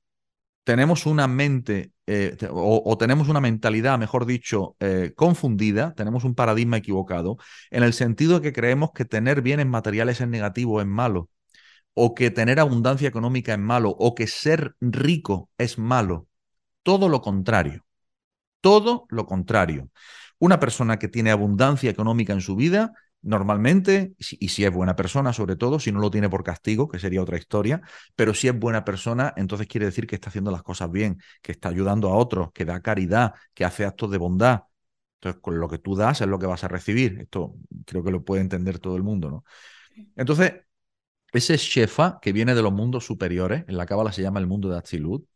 [0.64, 6.78] tenemos una mente eh, o, tenemos una mentalidad, mejor dicho, eh, confundida, tenemos un paradigma
[6.78, 7.36] equivocado,
[7.70, 11.28] en el sentido de que creemos que tener bienes materiales es negativo, es malo,
[11.92, 16.28] o que tener abundancia económica es malo, o que ser rico es malo.
[16.82, 17.84] Todo lo contrario.
[18.62, 19.90] Todo lo contrario.
[20.38, 25.32] Una persona que tiene abundancia económica en su vida normalmente, y si es buena persona,
[25.32, 27.82] sobre todo, si no lo tiene por castigo, que sería otra historia,
[28.14, 31.52] pero si es buena persona, entonces quiere decir que está haciendo las cosas bien, que
[31.52, 34.62] está ayudando a otros, que da caridad, que hace actos de bondad.
[35.20, 37.18] Entonces, con lo que tú das es lo que vas a recibir.
[37.20, 37.54] Esto
[37.84, 39.44] creo que lo puede entender todo el mundo, ¿no?
[40.14, 40.52] Entonces,
[41.32, 44.68] ese Shefa, que viene de los mundos superiores, en la cábala se llama el mundo
[44.68, 45.26] de Atzilut,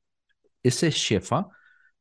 [0.63, 1.49] ese Shefa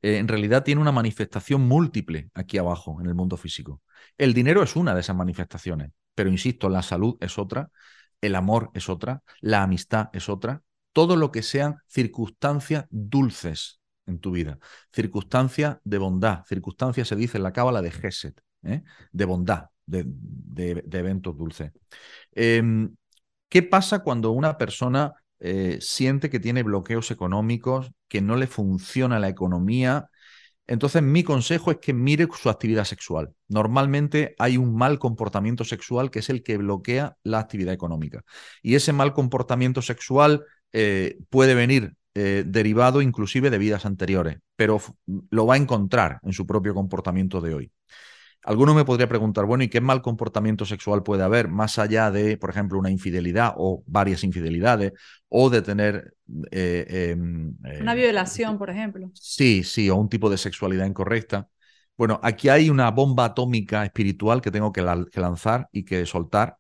[0.02, 3.82] eh, en realidad tiene una manifestación múltiple aquí abajo, en el mundo físico.
[4.18, 7.70] El dinero es una de esas manifestaciones, pero insisto, la salud es otra,
[8.22, 10.62] el amor es otra, la amistad es otra,
[10.94, 14.60] todo lo que sean circunstancias dulces en tu vida,
[14.92, 18.84] circunstancias de bondad, circunstancias se dice en la cábala de Geset, ¿eh?
[19.12, 20.06] de bondad, de,
[20.92, 21.72] eventos dulces.
[22.32, 22.96] Em,
[23.50, 29.19] ¿Qué pasa cuando una persona eh, siente que tiene bloqueos económicos, que no le funciona
[29.19, 30.10] la economía.
[30.67, 33.34] Entonces, mi consejo es que mire su actividad sexual.
[33.49, 38.23] Normalmente hay un mal comportamiento sexual que es el que bloquea la actividad económica.
[38.62, 44.80] Y ese mal comportamiento sexual eh, puede venir eh, derivado inclusive de vidas anteriores, pero
[45.32, 47.71] lo va a encontrar en su propio comportamiento de hoy.
[48.43, 52.38] Alguno me podría preguntar, bueno, ¿y qué mal comportamiento sexual puede haber más allá de,
[52.38, 54.93] por ejemplo, una infidelidad o varias infidelidades
[55.30, 56.15] o de tener...
[56.49, 59.12] Eh, em, una eh, violación, por ejemplo.
[59.13, 61.47] Sí, sí, o un tipo de sexualidad incorrecta.
[61.95, 66.58] Bueno, aquí hay una bomba atómica espiritual que tengo que, lanzar y que soltar,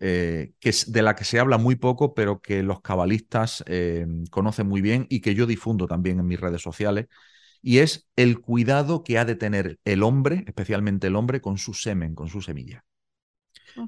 [0.00, 3.64] eh, que es de la que se habla muy poco, pero que los cabalistas
[4.30, 7.06] conocen muy bien y que yo difundo también en mis redes sociales,
[7.62, 11.74] y es el cuidado que ha de tener el hombre, especialmente el hombre, con su
[11.74, 12.84] semen, con su semilla.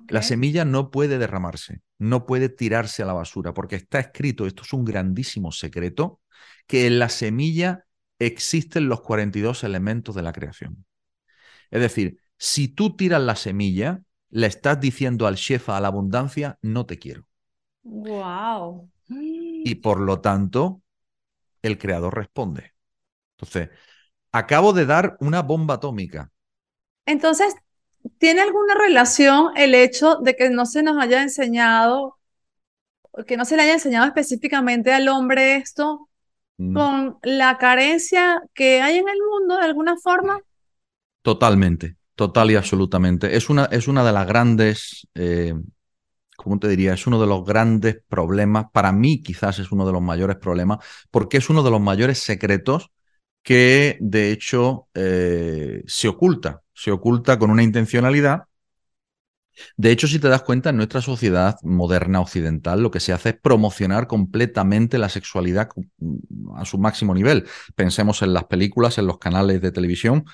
[0.08, 4.62] La semilla no puede derramarse, no puede tirarse a la basura, porque está escrito, esto
[4.62, 6.20] es un grandísimo secreto,
[6.66, 7.84] que en la semilla
[8.18, 10.86] existen los 42 elementos de la creación.
[11.70, 16.58] Es decir, si tú tiras la semilla, le estás diciendo al shefa, a la abundancia,
[16.62, 17.26] no te quiero.
[17.82, 18.90] Wow.
[19.08, 20.82] Y por lo tanto,
[21.62, 22.73] el creador responde.
[23.36, 23.70] Entonces,
[24.32, 26.30] acabo de dar una bomba atómica.
[27.06, 27.54] Entonces,
[28.18, 32.18] ¿tiene alguna relación el hecho de que no se nos haya enseñado,
[33.26, 36.08] que no se le haya enseñado específicamente al hombre esto,
[36.58, 36.74] mm.
[36.74, 40.40] con la carencia que hay en el mundo de alguna forma?
[41.22, 43.36] Totalmente, total y absolutamente.
[43.36, 45.54] Es una, es una de las grandes, eh,
[46.36, 46.94] ¿cómo te diría?
[46.94, 50.84] Es uno de los grandes problemas, para mí quizás es uno de los mayores problemas,
[51.10, 52.90] porque es uno de los mayores secretos
[53.44, 58.44] que de hecho eh, se oculta, se oculta con una intencionalidad.
[59.76, 63.28] De hecho, si te das cuenta, en nuestra sociedad moderna occidental lo que se hace
[63.28, 65.68] es promocionar completamente la sexualidad
[66.56, 67.46] a su máximo nivel.
[67.76, 70.24] Pensemos en las películas, en los canales de televisión.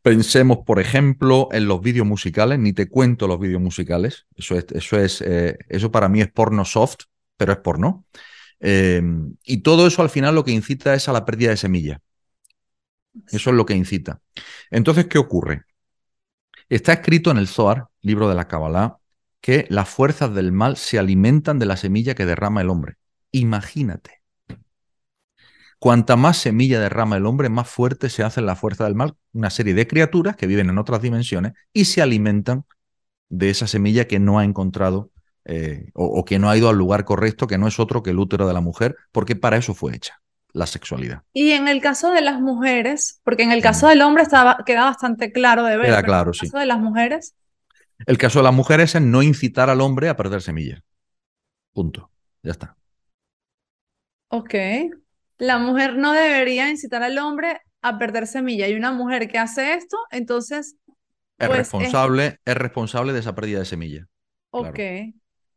[0.00, 2.58] Pensemos, por ejemplo, en los vídeos musicales.
[2.60, 4.26] Ni te cuento los vídeos musicales.
[4.36, 7.00] Eso, es, eso, es, eh, eso para mí es porno soft,
[7.36, 8.06] pero es porno.
[8.60, 9.02] Eh,
[9.44, 12.00] y todo eso al final lo que incita es a la pérdida de semilla.
[13.28, 14.20] Eso es lo que incita.
[14.70, 15.64] Entonces, ¿qué ocurre?
[16.68, 18.98] Está escrito en el Zohar, libro de la Kabbalah,
[19.40, 22.96] que las fuerzas del mal se alimentan de la semilla que derrama el hombre.
[23.30, 24.22] Imagínate.
[25.78, 29.14] Cuanta más semilla derrama el hombre, más fuerte se hace la fuerza del mal.
[29.32, 32.64] Una serie de criaturas que viven en otras dimensiones y se alimentan
[33.28, 35.10] de esa semilla que no ha encontrado
[35.44, 38.18] eh, o que no ha ido al lugar correcto, que no es otro que el
[38.18, 40.20] útero de la mujer, porque para eso fue hecha
[40.56, 41.22] la sexualidad.
[41.34, 44.84] Y en el caso de las mujeres, porque en el caso del hombre estaba, queda
[44.84, 45.86] bastante claro de ver.
[45.86, 46.46] Queda claro, sí.
[46.46, 47.36] ¿El caso de las mujeres?
[48.06, 50.80] El caso de las mujeres es no incitar al hombre a perder semillas.
[51.74, 52.10] Punto.
[52.42, 52.74] Ya está.
[54.28, 54.54] Ok.
[55.36, 58.66] La mujer no debería incitar al hombre a perder semilla.
[58.66, 60.76] Y una mujer que hace esto, entonces.
[61.38, 62.54] Es pues, responsable, es...
[62.54, 64.06] responsable de esa pérdida de semilla.
[64.52, 64.80] Ok.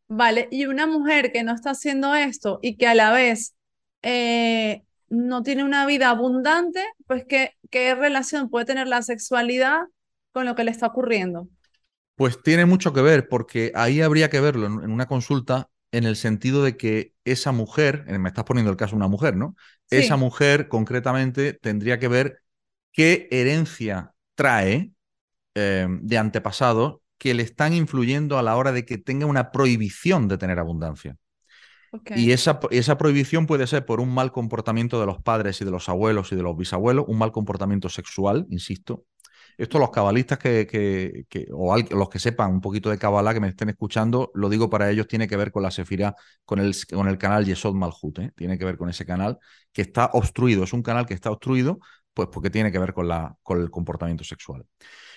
[0.08, 0.48] Vale.
[0.50, 3.54] Y una mujer que no está haciendo esto y que a la vez
[4.02, 9.80] eh, no tiene una vida abundante, pues ¿qué, qué relación puede tener la sexualidad
[10.32, 11.48] con lo que le está ocurriendo?
[12.14, 16.16] Pues tiene mucho que ver, porque ahí habría que verlo en una consulta en el
[16.16, 19.56] sentido de que esa mujer, me estás poniendo el caso de una mujer, ¿no?
[19.90, 22.42] Esa mujer concretamente tendría que ver
[22.92, 24.92] qué herencia trae
[25.54, 30.28] eh, de antepasados que le están influyendo a la hora de que tenga una prohibición
[30.28, 31.16] de tener abundancia.
[32.14, 35.72] Y esa, esa, prohibición puede ser por un mal comportamiento de los padres y de
[35.72, 39.06] los abuelos y de los bisabuelos, un mal comportamiento sexual, insisto,
[39.60, 43.68] esto los cabalistas que, o los que sepan un poquito de cabalá, que me estén
[43.68, 46.14] escuchando, lo digo para ellos, tiene que ver con la sefira,
[46.46, 48.32] con el, con el canal Yesod Malhut, ¿eh?
[48.34, 49.38] tiene que ver con ese canal
[49.70, 51.78] que está obstruido, es un canal que está obstruido,
[52.14, 54.64] pues porque tiene que ver con, la, con el comportamiento sexual.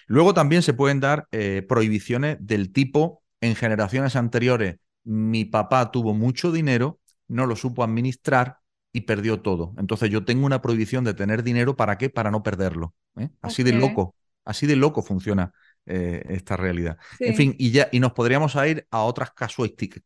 [0.07, 6.13] Luego también se pueden dar eh, prohibiciones del tipo, en generaciones anteriores, mi papá tuvo
[6.13, 8.59] mucho dinero, no lo supo administrar
[8.91, 9.73] y perdió todo.
[9.77, 12.09] Entonces yo tengo una prohibición de tener dinero, ¿para qué?
[12.09, 12.93] Para no perderlo.
[13.17, 13.29] ¿eh?
[13.41, 15.53] Así de loco Así de loco funciona
[15.85, 16.97] eh, esta realidad.
[17.19, 19.31] En fin, y, ya, y nos podríamos ir a otras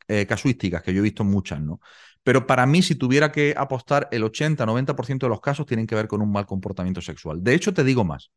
[0.07, 1.79] eh, casuísticas, que yo he visto muchas, ¿no?
[2.23, 6.07] Pero para mí, si tuviera que apostar, el 80-90% de los casos tienen que ver
[6.07, 7.43] con un mal comportamiento sexual.
[7.43, 8.31] De hecho, te digo más.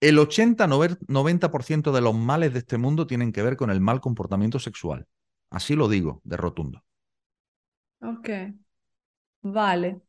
[0.00, 4.58] El 80-90% de los males de este mundo tienen que ver con el mal comportamiento
[4.58, 5.06] sexual.
[5.50, 6.84] Así lo digo, de rotundo.
[8.00, 8.28] Ok.
[9.42, 10.00] Vale.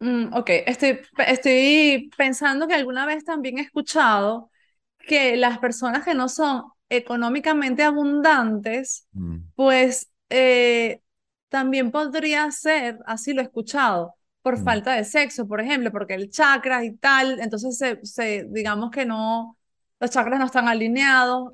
[0.00, 4.50] Mm, ok, estoy, estoy pensando que alguna vez también he escuchado
[4.98, 9.38] que las personas que no son económicamente abundantes, mm.
[9.56, 11.00] pues eh,
[11.48, 14.64] también podría ser, así lo he escuchado, por mm.
[14.64, 19.04] falta de sexo, por ejemplo, porque el chakra y tal, entonces se, se, digamos que
[19.04, 19.56] no,
[20.00, 21.52] los chakras no están alineados.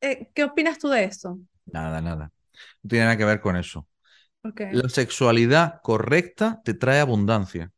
[0.00, 1.38] Eh, ¿qué opinas tú de eso?
[1.72, 2.32] Nada, nada.
[2.82, 3.86] No tiene nada que ver con eso.
[4.42, 7.70] La sexualidad correcta te trae abundancia.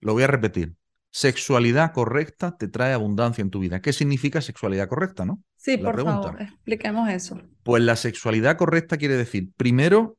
[0.00, 0.74] Lo voy a repetir.
[1.10, 3.80] Sexualidad correcta te trae abundancia en tu vida.
[3.80, 5.42] ¿Qué significa sexualidad correcta, no?
[5.56, 7.40] Sí, por favor, expliquemos eso.
[7.62, 10.16] Pues la sexualidad correcta quiere decir, primero,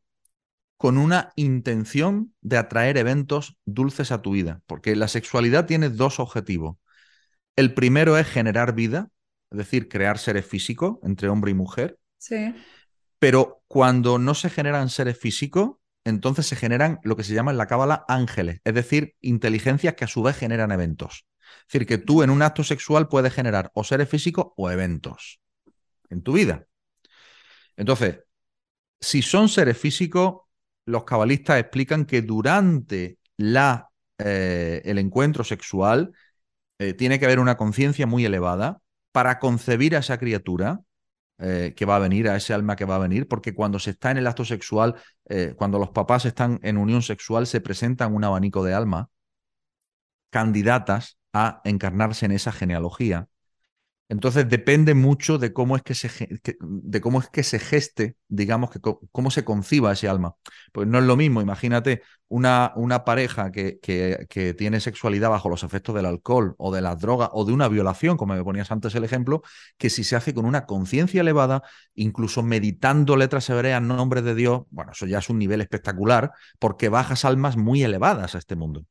[0.78, 6.20] con una intención de atraer eventos dulces a tu vida, porque la sexualidad tiene dos
[6.20, 6.78] objetivos.
[7.56, 9.10] El primero es generar vida,
[9.52, 11.98] es decir, crear seres físicos entre hombre y mujer.
[12.18, 12.56] Sí.
[13.20, 15.72] Pero cuando no se generan seres físicos,
[16.06, 20.06] entonces se generan lo que se llama en la cábala ángeles, es decir, inteligencias que
[20.06, 21.26] a su vez generan eventos.
[21.62, 25.40] Es decir, que tú en un acto sexual puedes generar o seres físicos o eventos
[26.10, 26.66] en tu vida.
[27.76, 28.20] Entonces,
[29.00, 30.42] si son seres físicos,
[30.86, 36.14] los cabalistas explican que durante la, eh, el encuentro sexual
[36.80, 40.82] eh, tiene que haber una conciencia muy elevada para concebir a esa criatura
[41.40, 43.92] eh, que va a venir, a ese alma que va a venir, porque cuando se
[43.92, 44.96] está en el acto sexual,
[45.30, 49.08] eh, cuando los papás están en unión sexual, se presentan un abanico de almas
[50.30, 53.28] candidatas a encarnarse en esa genealogía
[54.10, 56.10] entonces depende mucho de cómo es que se,
[56.60, 60.36] de cómo es que se geste, digamos, que cómo se conciba ese alma.
[60.72, 65.48] Pues no es lo mismo, imagínate una, una pareja que, que, que, tiene sexualidad bajo
[65.48, 68.72] los efectos del alcohol o de las drogas o de una violación, como me ponías
[68.72, 69.44] antes el ejemplo,
[69.78, 71.62] que si se hace con una conciencia elevada,
[71.94, 76.32] incluso meditando letras hebreas en nombre de Dios, bueno, eso ya es un nivel espectacular,
[76.58, 78.86] porque bajas almas muy elevadas a este mundo.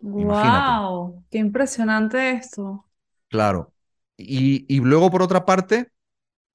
[0.00, 1.24] ¡Wow!
[1.30, 2.84] ¡Qué impresionante esto!
[3.28, 3.72] Claro,
[4.18, 5.92] y, luego, por otra parte,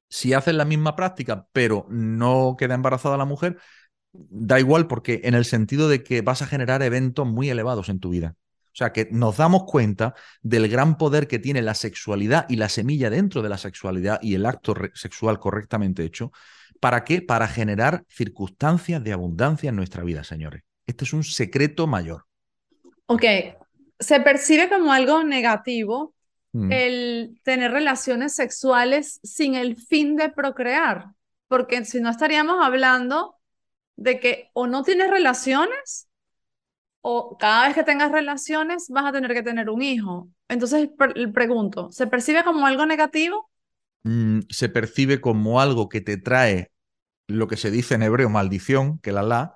[0.09, 3.57] si haces la misma práctica, pero no queda embarazada la mujer,
[4.11, 7.99] da igual porque en el sentido de que vas a generar eventos muy elevados en
[7.99, 8.35] tu vida.
[8.73, 12.69] O sea, que nos damos cuenta del gran poder que tiene la sexualidad y la
[12.69, 16.31] semilla dentro de la sexualidad y el acto sexual correctamente hecho.
[16.79, 17.21] ¿Para qué?
[17.21, 20.63] Para generar circunstancias de abundancia en nuestra vida, señores.
[20.85, 22.25] Este es un secreto mayor.
[23.05, 23.23] Ok,
[23.99, 26.13] se percibe como algo negativo
[26.53, 26.71] Mm.
[26.71, 31.07] el tener relaciones sexuales sin el fin de procrear,
[31.47, 33.35] porque si no estaríamos hablando
[33.95, 36.07] de que o no tienes relaciones
[37.01, 40.29] o cada vez que tengas relaciones vas a tener que tener un hijo.
[40.47, 40.89] Entonces,
[41.33, 43.49] pregunto, ¿se percibe como algo negativo?
[44.03, 46.71] Mm, se percibe como algo que te trae
[47.27, 49.55] lo que se dice en hebreo maldición, que la la,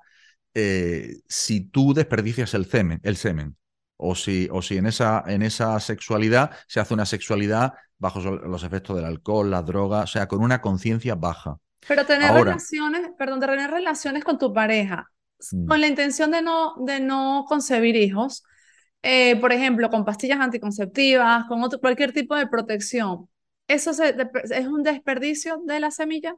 [0.56, 3.00] eh, si tú desperdicias el semen.
[3.04, 3.56] El semen
[3.98, 8.64] o si, o si en, esa, en esa sexualidad se hace una sexualidad bajo los
[8.64, 11.58] efectos del alcohol, la droga, o sea, con una conciencia baja.
[11.88, 15.10] Pero tener relaciones, perdón, tener relaciones con tu pareja,
[15.52, 15.68] mm.
[15.68, 18.44] con la intención de no, de no concebir hijos,
[19.02, 23.30] eh, por ejemplo, con pastillas anticonceptivas, con otro, cualquier tipo de protección,
[23.68, 26.36] ¿eso es un desperdicio de la semilla?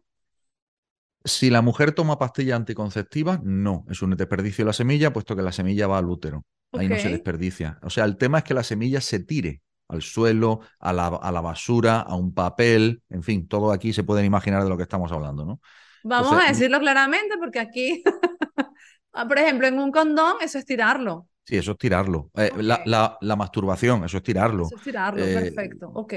[1.24, 5.42] Si la mujer toma pastillas anticonceptivas, no, es un desperdicio de la semilla, puesto que
[5.42, 6.46] la semilla va al útero.
[6.72, 7.80] Ahí no se desperdicia.
[7.82, 11.32] O sea, el tema es que la semilla se tire al suelo, a la, a
[11.32, 14.84] la basura, a un papel, en fin, todo aquí se pueden imaginar de lo que
[14.84, 15.60] estamos hablando, ¿no?
[16.04, 18.04] Vamos a decirlo claramente porque aquí,
[19.14, 21.28] ah, por ejemplo, en un condón, eso es tirarlo.
[21.44, 22.30] Sí, eso es tirarlo.
[22.36, 24.68] Eh, la, la, masturbación, eso es tirarlo.
[24.68, 25.90] Eso es tirarlo, eh, perfecto.
[25.96, 26.14] Ok.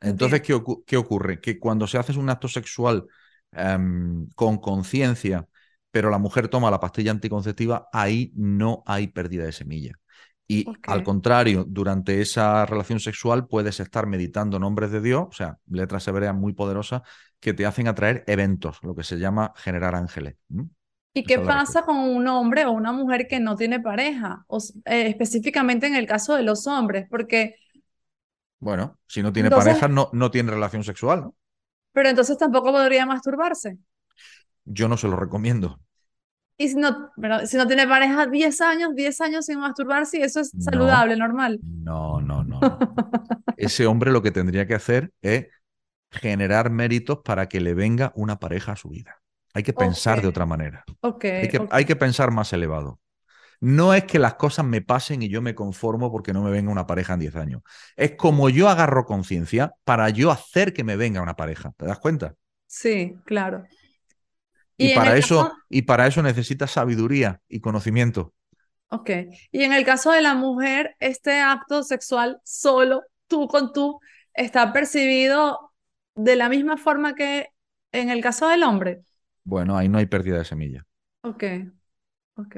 [0.00, 1.40] Entonces, ¿qué, ¿qué, ocurre?
[1.40, 3.06] Que cuando se hace un acto sexual
[3.52, 5.46] em, con conciencia,
[5.90, 9.98] pero la mujer toma la pastilla anticonceptiva, ahí no hay pérdida de semilla.
[10.48, 15.58] Y al contrario, durante esa relación sexual puedes estar meditando nombres de Dios, o sea,
[15.66, 17.02] letras hebreas muy poderosas
[17.40, 20.36] que te hacen atraer eventos, lo que se llama generar ángeles.
[21.14, 24.44] ¿Y qué pasa con un hombre o una mujer que no tiene pareja?
[24.46, 27.56] O, eh, específicamente en el caso de los hombres, porque...
[28.58, 31.34] Bueno, si no tiene pareja, no, no tiene relación sexual, ¿no?
[31.92, 33.78] Pero entonces tampoco podría masturbarse.
[34.64, 35.78] Yo no se lo recomiendo.
[36.58, 40.40] Y si no, pero si no tiene pareja 10 años, 10 años sin masturbarse, eso
[40.40, 41.58] es saludable, normal.
[41.62, 42.60] No, no, no.
[43.56, 45.48] Ese hombre lo que tendría que hacer es
[46.10, 49.20] generar méritos para que le venga una pareja a su vida.
[49.54, 50.84] Hay que pensar de otra manera.
[51.02, 53.00] hay, que, hay que pensar más elevado.
[53.62, 56.72] No es que las cosas me pasen y yo me conformo porque no me venga
[56.72, 57.62] una pareja en 10 años.
[57.94, 61.72] Es como yo agarro conciencia para yo hacer que me venga una pareja.
[61.76, 62.34] ¿Te das cuenta?
[62.66, 63.62] Sí, claro.
[64.76, 68.34] Y, para, eso, y para eso necesitas sabiduría y conocimiento.
[68.88, 69.10] Ok.
[69.52, 74.00] Y en el caso de la mujer, este acto sexual solo, tú con tú,
[74.34, 75.72] está percibido
[76.16, 77.50] de la misma forma que
[77.92, 79.02] en el caso del hombre.
[79.44, 80.84] Bueno, ahí no hay pérdida de semilla.
[81.22, 81.44] Ok,
[82.34, 82.56] ok.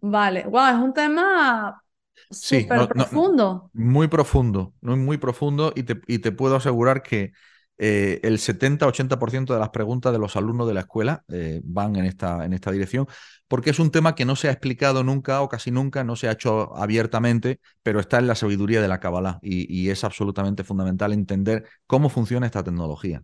[0.00, 1.82] Vale, wow, es un tema
[2.30, 3.70] súper profundo.
[3.72, 7.32] muy profundo, muy profundo y te, y te puedo asegurar que
[7.78, 12.06] eh, el 70-80% de las preguntas de los alumnos de la escuela eh, van en
[12.06, 13.06] esta, en esta dirección,
[13.48, 16.28] porque es un tema que no se ha explicado nunca o casi nunca, no se
[16.28, 21.12] ha hecho abiertamente, pero está en la sabiduría de la Kabbalah y, es absolutamente fundamental
[21.12, 23.22] entender cómo funciona esta tecnología.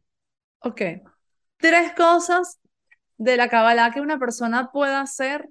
[0.60, 0.80] Ok.
[1.56, 2.60] Tres cosas
[3.16, 5.48] de la Kabbalah que una persona pueda hacer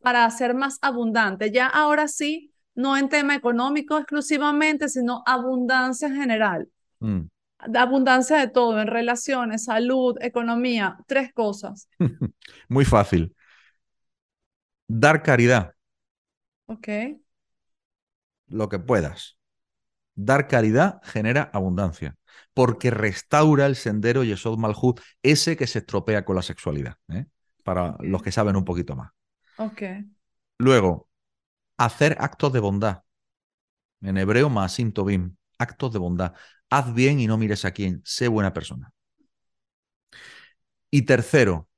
[0.00, 1.50] para ser más abundante.
[1.50, 6.68] Ya ahora sí, no en tema económico exclusivamente, sino abundancia en general.
[7.00, 7.26] Mm
[7.58, 11.88] abundancia de todo, en relaciones, salud, economía, tres cosas.
[12.68, 13.34] Muy fácil.
[14.86, 15.74] Dar caridad.
[16.66, 16.88] Ok.
[18.46, 19.36] Lo que puedas.
[20.14, 22.16] Dar caridad genera abundancia,
[22.54, 27.26] porque restaura el sendero Yesod Malhut, ese que se estropea con la sexualidad, ¿eh?
[27.62, 29.12] para los que saben un poquito más.
[29.58, 29.82] Ok.
[30.58, 31.08] Luego,
[31.78, 33.02] hacer actos de bondad.
[34.00, 36.34] En hebreo, masim tobim, actos de bondad.
[36.70, 38.92] Haz bien y no mires a quién, sé buena persona.
[40.90, 41.68] Y tercero,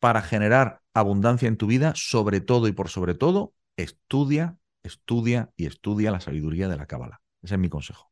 [0.00, 5.66] para generar abundancia en tu vida, sobre todo y por sobre todo, estudia, estudia y
[5.66, 7.20] estudia la sabiduría de la Cábala.
[7.42, 8.10] Ese es mi consejo.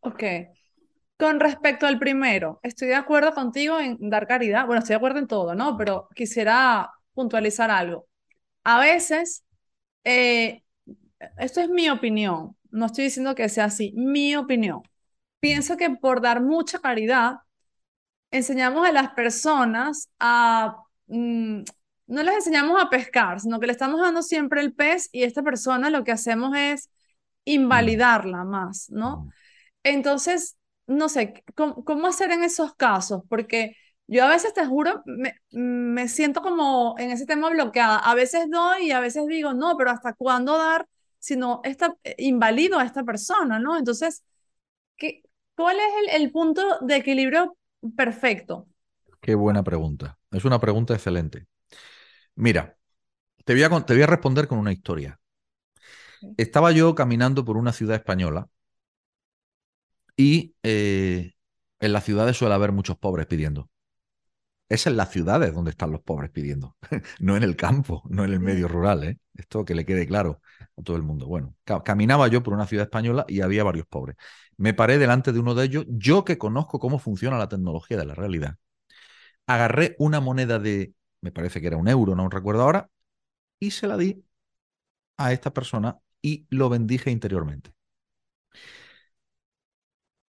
[0.00, 0.24] Ok.
[1.18, 4.66] Con respecto al primero, estoy de acuerdo contigo en dar caridad.
[4.66, 5.76] Bueno, estoy de acuerdo en todo, ¿no?
[5.76, 8.09] Pero quisiera puntualizar algo.
[8.64, 9.44] A veces,
[10.04, 10.62] eh,
[11.38, 14.82] esto es mi opinión, no estoy diciendo que sea así, mi opinión
[15.40, 17.38] pienso que por dar mucha caridad,
[18.30, 20.76] enseñamos a las personas a,
[21.08, 21.62] mm,
[22.06, 25.42] no les enseñamos a pescar, sino que le estamos dando siempre el pez y esta
[25.42, 26.90] persona lo que hacemos es
[27.44, 29.30] invalidarla más, ¿no?
[29.82, 30.56] Entonces,
[30.86, 33.22] no sé, ¿cómo, hacer en esos casos?
[33.28, 33.76] Porque
[34.10, 37.98] yo a veces te juro, me, me, siento como en ese tema bloqueada.
[37.98, 40.88] A veces doy y a veces digo, no, pero ¿hasta cuándo dar?
[41.20, 43.78] Si no, esta, eh, invalido a esta persona, ¿no?
[43.78, 44.24] Entonces,
[44.96, 45.22] ¿qué,
[45.60, 47.56] ¿Cuál es el, punto de equilibrio
[47.94, 48.66] perfecto?
[49.20, 50.18] Qué buena pregunta.
[50.30, 51.46] Es una pregunta excelente.
[52.34, 52.76] Mira,
[53.44, 55.20] te voy a, te voy a responder con una historia.
[56.36, 58.48] Estaba yo caminando por una ciudad española
[60.16, 61.34] y eh,
[61.78, 63.69] en las ciudades suele haber muchos pobres pidiendo.
[64.70, 66.76] Es en las ciudades donde están los pobres pidiendo,
[67.20, 69.04] no en el campo, no en el medio rural.
[69.04, 69.18] ¿eh?
[69.34, 70.40] Esto que le quede claro
[70.78, 71.26] a todo el mundo.
[71.26, 74.16] Bueno, caminaba yo por una ciudad española y había varios pobres.
[74.56, 78.06] Me paré delante de uno de ellos, yo que conozco cómo funciona la tecnología de
[78.06, 78.56] la realidad.
[79.46, 82.90] Agarré una moneda de, me parece que era un euro, no recuerdo ahora,
[83.60, 84.24] y se la di
[85.18, 87.72] a esta persona y lo bendije interiormente.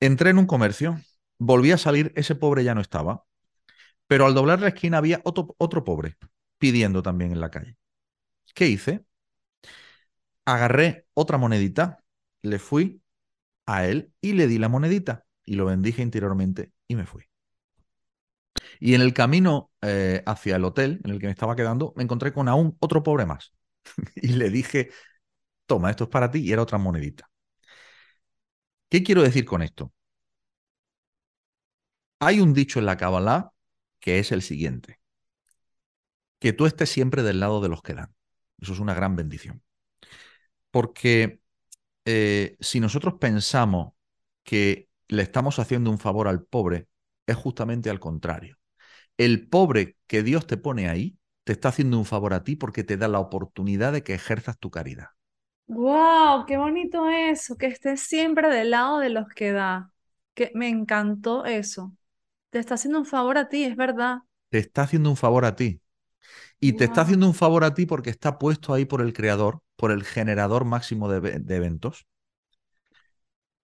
[0.01, 0.99] Entré en un comercio,
[1.39, 3.26] volví a salir, ese pobre ya no estaba,
[4.07, 6.17] pero al doblar la esquina había otro, otro pobre
[6.59, 7.77] pidiendo también en la calle.
[8.55, 9.05] ¿Qué hice?
[10.45, 12.03] Agarré otra monedita,
[12.43, 13.03] le fui
[13.67, 17.25] a él y le di la monedita y lo bendije interiormente y me fui.
[18.81, 22.03] Y en el camino eh, hacia el hotel en el que me estaba quedando, me
[22.03, 23.53] encontré con aún otro pobre más.
[24.17, 24.91] y le dije,
[25.67, 27.31] toma, esto es para ti y era otra monedita.
[28.89, 29.93] ¿Qué quiero decir con esto?
[32.21, 33.53] Hay un dicho en la Kabbalah
[34.07, 35.01] que es el siguiente,
[36.39, 38.15] que tú estés siempre del lado de los que dan.
[38.61, 39.65] Eso es una gran bendición.
[40.71, 41.41] Porque
[42.05, 43.95] eh, si nosotros pensamos
[44.45, 46.89] que le estamos haciendo un favor al pobre,
[47.27, 48.59] es justamente al contrario.
[49.17, 52.85] El pobre que Dios te pone ahí, te está haciendo un favor a ti porque
[52.85, 55.09] te da la oportunidad de que ejerzas tu caridad.
[55.67, 56.47] ¡Wow!
[56.47, 57.57] ¡Qué bonito eso!
[57.57, 59.93] Que estés siempre del lado de los que da.
[60.35, 61.93] Que me encantó eso.
[62.51, 64.19] Te está haciendo un favor a ti, es verdad.
[64.51, 65.81] Te está haciendo un favor a ti.
[66.61, 69.63] Y te está haciendo un favor a ti porque está puesto ahí por el creador,
[69.77, 72.07] por el generador máximo de, de eventos,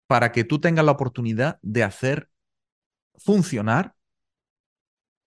[0.07, 2.31] para que tú tengas la oportunidad de hacer
[3.19, 3.95] funcionar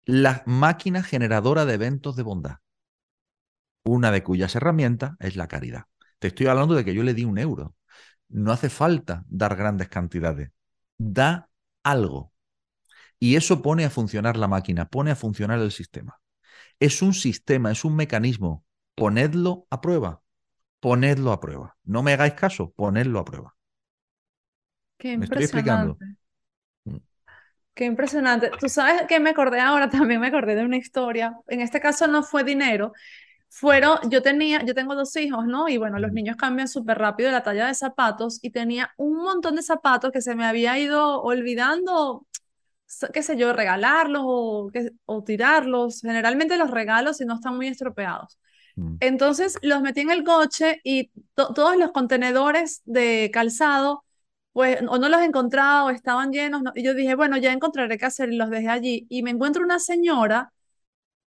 [0.05, 2.57] la máquina generadora de eventos de bondad,
[3.84, 5.84] una de cuyas herramientas es la caridad.
[6.18, 7.74] Te estoy hablando de que yo le di un euro.
[8.28, 10.51] No hace falta dar grandes cantidades.
[10.98, 11.51] Da
[11.82, 12.32] algo.
[13.20, 16.18] Y eso pone a funcionar la máquina, pone a funcionar el sistema.
[16.80, 18.64] Es un sistema, es un mecanismo.
[18.96, 20.22] Ponedlo a prueba.
[20.80, 21.76] Ponedlo a prueba.
[21.84, 23.54] No me hagáis caso, ponedlo a prueba.
[24.96, 25.98] Qué ¿Me estoy explicando?
[27.74, 28.50] Qué impresionante.
[28.58, 31.36] Tú sabes que me acordé ahora, también me acordé de una historia.
[31.46, 32.92] En este caso no fue dinero,
[33.48, 35.68] fueron, yo tenía, yo tengo dos hijos, ¿no?
[35.68, 39.56] Y bueno, los niños cambian súper rápido la talla de zapatos y tenía un montón
[39.56, 42.26] de zapatos que se me había ido olvidando,
[43.12, 44.70] qué sé yo, regalarlos o,
[45.07, 46.01] o tirarlos.
[46.01, 48.38] Generalmente los regalos si no están muy estropeados.
[48.76, 48.97] Mm.
[49.01, 54.05] Entonces los metí en el coche y todos los contenedores de calzado,
[54.53, 56.62] pues o no los encontraba o estaban llenos.
[56.74, 59.07] Y yo dije, bueno, ya encontraré qué hacer y los dejé allí.
[59.09, 60.53] Y me encuentro una señora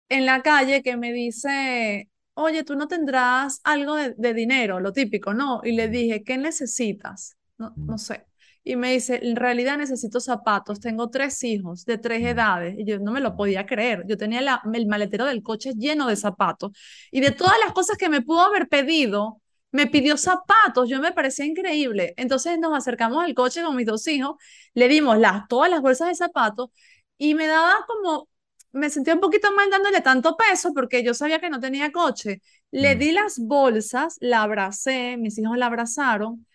[0.09, 5.35] en la calle que me dice, oye, tú no tendrás algo de, dinero, lo típico,
[5.35, 5.61] ¿no?
[5.65, 7.37] Y le dije, ¿qué necesitas?
[7.59, 8.27] No, no sé.
[8.65, 12.77] Y me dice, en realidad necesito zapatos, tengo tres hijos de tres edades.
[12.79, 14.05] Y yo no me lo podía creer.
[14.07, 14.41] Yo tenía
[14.73, 16.73] el maletero del coche lleno de zapatos.
[17.11, 19.41] Y de todas las cosas que me pudo haber pedido,
[19.73, 20.89] me pidió zapatos.
[20.89, 22.15] Yo me parecía increíble.
[22.17, 24.37] Entonces nos acercamos al coche con mis dos hijos,
[24.75, 26.71] le dimos las, todas las bolsas de zapatos
[27.19, 28.29] y me daba como
[28.73, 32.43] me sentía un poquito mal dándole tanto peso porque yo sabía que no tenía coche.
[32.71, 32.99] Le mm.
[32.99, 36.47] di las bolsas, la abracé, mis hijos la abrazaron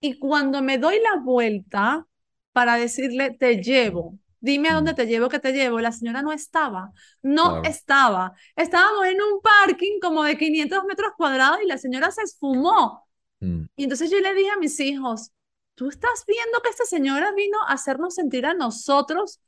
[0.00, 2.06] y cuando me doy la vuelta
[2.52, 4.96] para decirle, te llevo, dime a dónde mm.
[4.96, 6.92] te llevo, que te llevo, la señora no estaba,
[7.22, 8.32] no estaba.
[8.54, 13.06] Estábamos en un parking como de 500 metros cuadrados y la señora se esfumó.
[13.40, 13.64] Mm.
[13.76, 15.32] Y entonces yo le dije a mis hijos,
[15.74, 19.40] tú estás viendo que esta señora vino a hacernos sentir a nosotros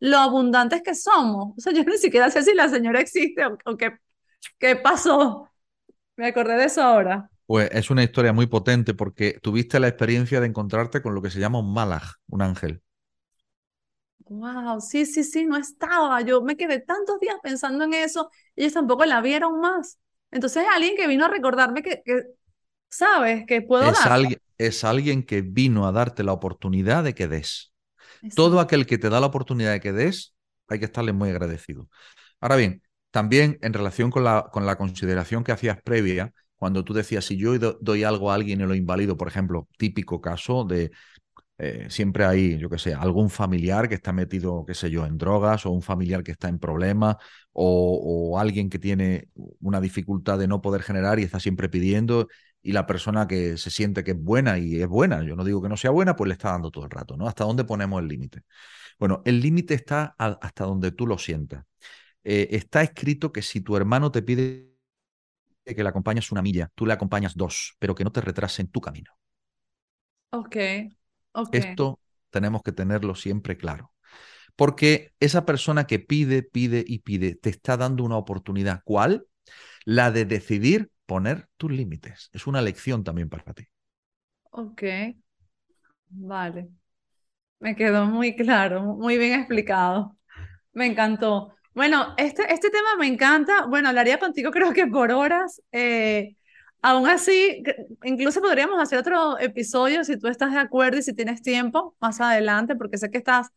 [0.00, 1.54] lo abundantes que somos.
[1.56, 3.98] O sea, yo ni siquiera sé si la señora existe o, qué,
[4.58, 5.50] qué pasó.
[6.16, 7.30] Me acordé de eso ahora.
[7.46, 11.30] Pues es una historia muy potente porque tuviste la experiencia de encontrarte con lo que
[11.30, 12.82] se llama un malaj, un ángel.
[14.26, 16.22] Wow, sí, sí, sí, no estaba.
[16.22, 19.98] Yo me quedé tantos días pensando en eso y ellos tampoco la vieron más.
[20.30, 22.02] Entonces alguien que vino a recordarme que,
[22.90, 27.28] sabes, que puedo es Alguien, es alguien que vino a darte la oportunidad de que
[27.28, 27.72] des.
[28.34, 30.34] Todo aquel que te da la oportunidad de que des,
[30.68, 31.88] hay que estarle muy agradecido.
[32.40, 36.32] Ahora bien, también en relación con la, con la consideración que hacías previa,
[36.64, 40.22] cuando tú decías, si yo doy algo a alguien y lo invalido, por ejemplo, típico
[40.22, 40.92] caso de
[41.58, 45.18] eh, siempre hay, yo qué sé, algún familiar que está metido, qué sé yo, en
[45.18, 47.16] drogas o un familiar que está en problemas
[47.52, 49.28] o, alguien que tiene
[49.60, 52.28] una dificultad de no poder generar y está siempre pidiendo
[52.62, 55.60] y la persona que se siente que es buena y es buena, yo no digo
[55.60, 57.28] que no sea buena, pues le está dando todo el rato, ¿no?
[57.28, 58.40] ¿Hasta dónde ponemos el límite?
[58.98, 61.66] Bueno, el límite está hasta donde tú lo sientas.
[62.24, 64.73] Eh, está escrito que si tu hermano te pide
[65.64, 68.68] que le acompañes una milla, tú le acompañas dos, pero que no te retrase en
[68.68, 69.12] tu camino.
[70.32, 70.56] Ok,
[71.32, 71.56] ok.
[71.60, 72.00] Esto
[72.30, 73.92] tenemos que tenerlo siempre claro.
[74.56, 78.82] Porque esa persona que pide, pide y pide, te está dando una oportunidad.
[78.84, 79.26] ¿Cuál?
[79.84, 82.30] La de decidir poner tus límites.
[82.32, 83.66] Es una lección también para ti.
[84.52, 84.82] Ok,
[86.08, 86.68] vale.
[87.60, 90.16] Me quedó muy claro, muy bien explicado.
[90.72, 91.54] Me encantó.
[91.74, 93.66] Bueno, este, este tema me encanta.
[93.66, 95.60] Bueno, hablaría contigo creo que por horas.
[95.72, 96.36] Eh,
[96.82, 97.62] aún así,
[98.04, 102.20] incluso podríamos hacer otro episodio si tú estás de acuerdo y si tienes tiempo más
[102.20, 103.48] adelante, porque sé que estás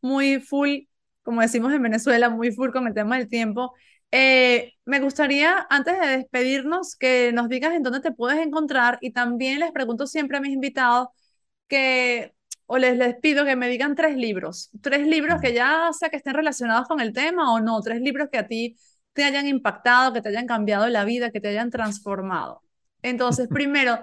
[0.00, 0.84] muy full,
[1.22, 3.74] como decimos en Venezuela, muy full con el tema del tiempo.
[4.12, 9.12] Eh, me gustaría, antes de despedirnos, que nos digas en dónde te puedes encontrar y
[9.12, 11.08] también les pregunto siempre a mis invitados
[11.68, 12.34] que,
[12.66, 16.16] o les, les pido que me digan tres libros, tres libros que ya sea que
[16.16, 18.76] estén relacionados con el tema o no, tres libros que a ti
[19.12, 22.62] te hayan impactado, que te hayan cambiado la vida, que te hayan transformado.
[23.02, 23.98] Entonces, primero,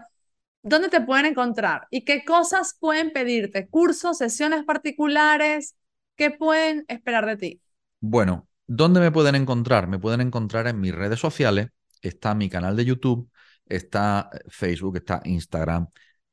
[0.64, 1.88] ¿dónde te pueden encontrar?
[1.92, 3.68] ¿Y qué cosas pueden pedirte?
[3.68, 5.76] ¿Cursos, sesiones particulares?
[6.16, 7.62] ¿Qué pueden esperar de ti?
[8.00, 9.88] Bueno, ¿dónde me pueden encontrar?
[9.88, 11.68] Me pueden encontrar en mis redes sociales.
[12.02, 13.30] Está mi canal de YouTube,
[13.66, 15.88] está Facebook, está Instagram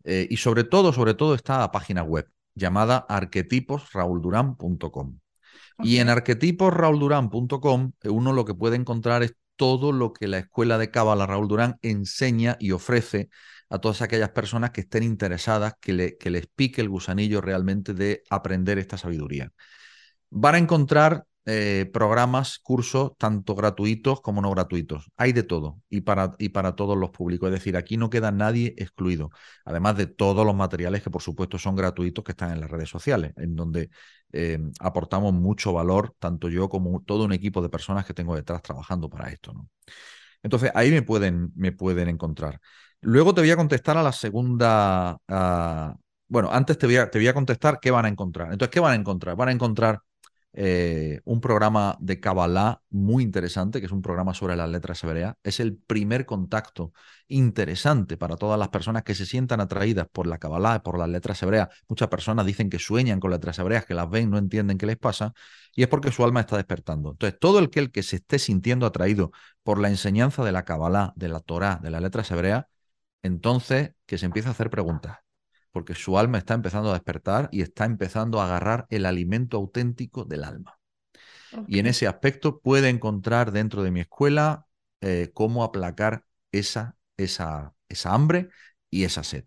[0.04, 5.18] eh, y sobre todo, sobre todo está la página web llamada arquetiposrauldurán.com.
[5.82, 10.78] Y en arquetiposrauldurán.com eh, uno lo que puede encontrar es todo lo que la escuela
[10.78, 13.28] de Cábala Raúl Durán enseña y ofrece
[13.68, 17.94] a todas aquellas personas que estén interesadas, que, le, que les pique el gusanillo realmente
[17.94, 19.52] de aprender esta sabiduría.
[20.30, 25.10] Van a encontrar eh, programas, cursos, tanto gratuitos como no gratuitos.
[25.16, 27.48] Hay de todo y para, y para todos los públicos.
[27.48, 29.30] Es decir, aquí no queda nadie excluido.
[29.64, 32.90] Además de todos los materiales que, por supuesto, son gratuitos que están en las redes
[32.90, 33.90] sociales, en donde
[34.32, 38.62] eh, aportamos mucho valor, tanto yo como todo un equipo de personas que tengo detrás
[38.62, 39.52] trabajando para esto.
[39.54, 39.68] ¿no?
[40.42, 42.60] Entonces, ahí me pueden, me pueden encontrar.
[43.00, 45.18] Luego te voy a contestar a la segunda.
[46.28, 48.52] bueno, antes te voy, a, te voy a contestar qué van a encontrar.
[48.52, 49.36] Entonces, ¿qué van a encontrar?
[49.36, 50.00] Van a encontrar
[50.52, 55.36] eh, un programa de Kabbalah muy interesante, que es un programa sobre las letras hebreas.
[55.44, 56.92] Es el primer contacto
[57.28, 61.40] interesante para todas las personas que se sientan atraídas por la Kabbalah, por las letras
[61.42, 61.68] hebreas.
[61.88, 64.98] Muchas personas dicen que sueñan con letras hebreas, que las ven, no entienden qué les
[64.98, 65.32] pasa,
[65.74, 67.12] y es porque su alma está despertando.
[67.12, 69.30] Entonces, todo el que, se esté sintiendo atraído
[69.62, 72.66] por la enseñanza de la Kabbalah, de la Torah, de las letras hebreas,
[73.22, 75.18] entonces que se empiece a hacer preguntas,
[75.72, 80.24] porque su alma está empezando a despertar y está empezando a agarrar el alimento auténtico
[80.24, 80.78] del alma.
[81.66, 84.66] Y en ese aspecto puede encontrar dentro de mi escuela
[85.00, 88.50] eh, cómo aplacar esa, esa, esa hambre
[88.88, 89.44] y esa sed.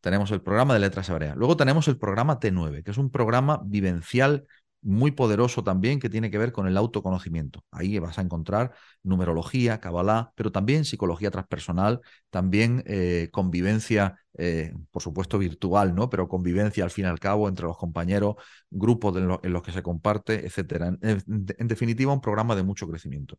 [0.00, 1.36] Tenemos el programa de letras hebreas.
[1.36, 4.46] Luego tenemos el programa T9, que es un programa vivencial
[4.82, 7.64] muy poderoso también que tiene que ver con el autoconocimiento.
[7.70, 8.72] Ahí vas a encontrar
[9.02, 16.10] numerología, cabalá, pero también psicología transpersonal, también eh, convivencia, eh, por supuesto virtual, ¿no?
[16.10, 18.36] Pero convivencia al fin y al cabo entre los compañeros,
[18.70, 20.96] grupos en, los que se comparte, etcétera.
[21.00, 23.38] En, definitiva, un programa de mucho crecimiento.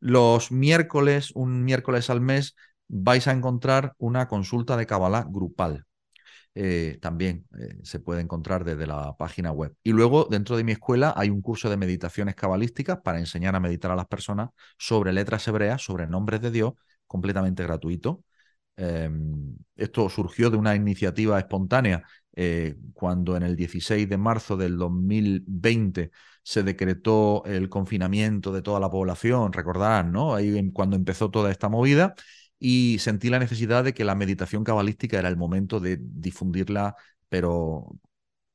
[0.00, 2.56] Los miércoles, un miércoles al mes,
[2.88, 5.86] vais a encontrar una consulta de cabalá grupal.
[6.56, 9.74] Eh, también eh, se puede encontrar desde la página web.
[9.82, 13.60] Y luego, dentro de mi escuela, hay un curso de meditaciones cabalísticas para enseñar a
[13.60, 16.74] meditar a las personas sobre letras hebreas, sobre nombres de Dios,
[17.06, 18.22] completamente gratuito.
[18.76, 22.02] Em, esto surgió de una iniciativa espontánea
[22.34, 26.10] eh, cuando en el 16 de marzo del 2020
[26.42, 30.34] se decretó el confinamiento de toda la población, recordarán, ¿no?
[30.34, 32.14] Ahí cuando empezó toda esta movida
[32.66, 36.96] y sentí la necesidad de que la meditación cabalística era el momento de difundirla,
[37.28, 37.98] pero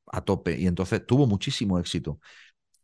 [0.06, 0.58] a tope.
[0.58, 2.18] Y entonces tuvo muchísimo éxito.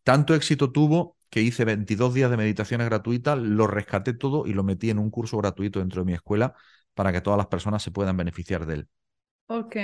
[0.04, 4.62] Tanto éxito tuvo que hice 22 días de meditaciones gratuitas, lo rescaté todo y lo
[4.62, 6.54] metí en un curso gratuito dentro de mi escuela
[6.94, 8.88] para que todas las personas se puedan beneficiar de él.
[9.48, 9.76] Ok.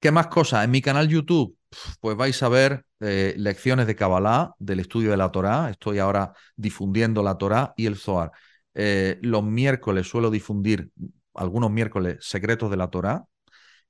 [0.00, 0.64] ¿Qué más cosas?
[0.64, 1.56] En mi canal YouTube,
[2.00, 5.70] pues vais a ver eh, lecciones de Kabbalah, del estudio de la Torá.
[5.70, 8.32] Estoy ahora difundiendo la Torá y el Zohar.
[8.80, 10.90] Eh, los miércoles suelo difundir,
[11.34, 13.24] algunos miércoles, secretos de la Torá.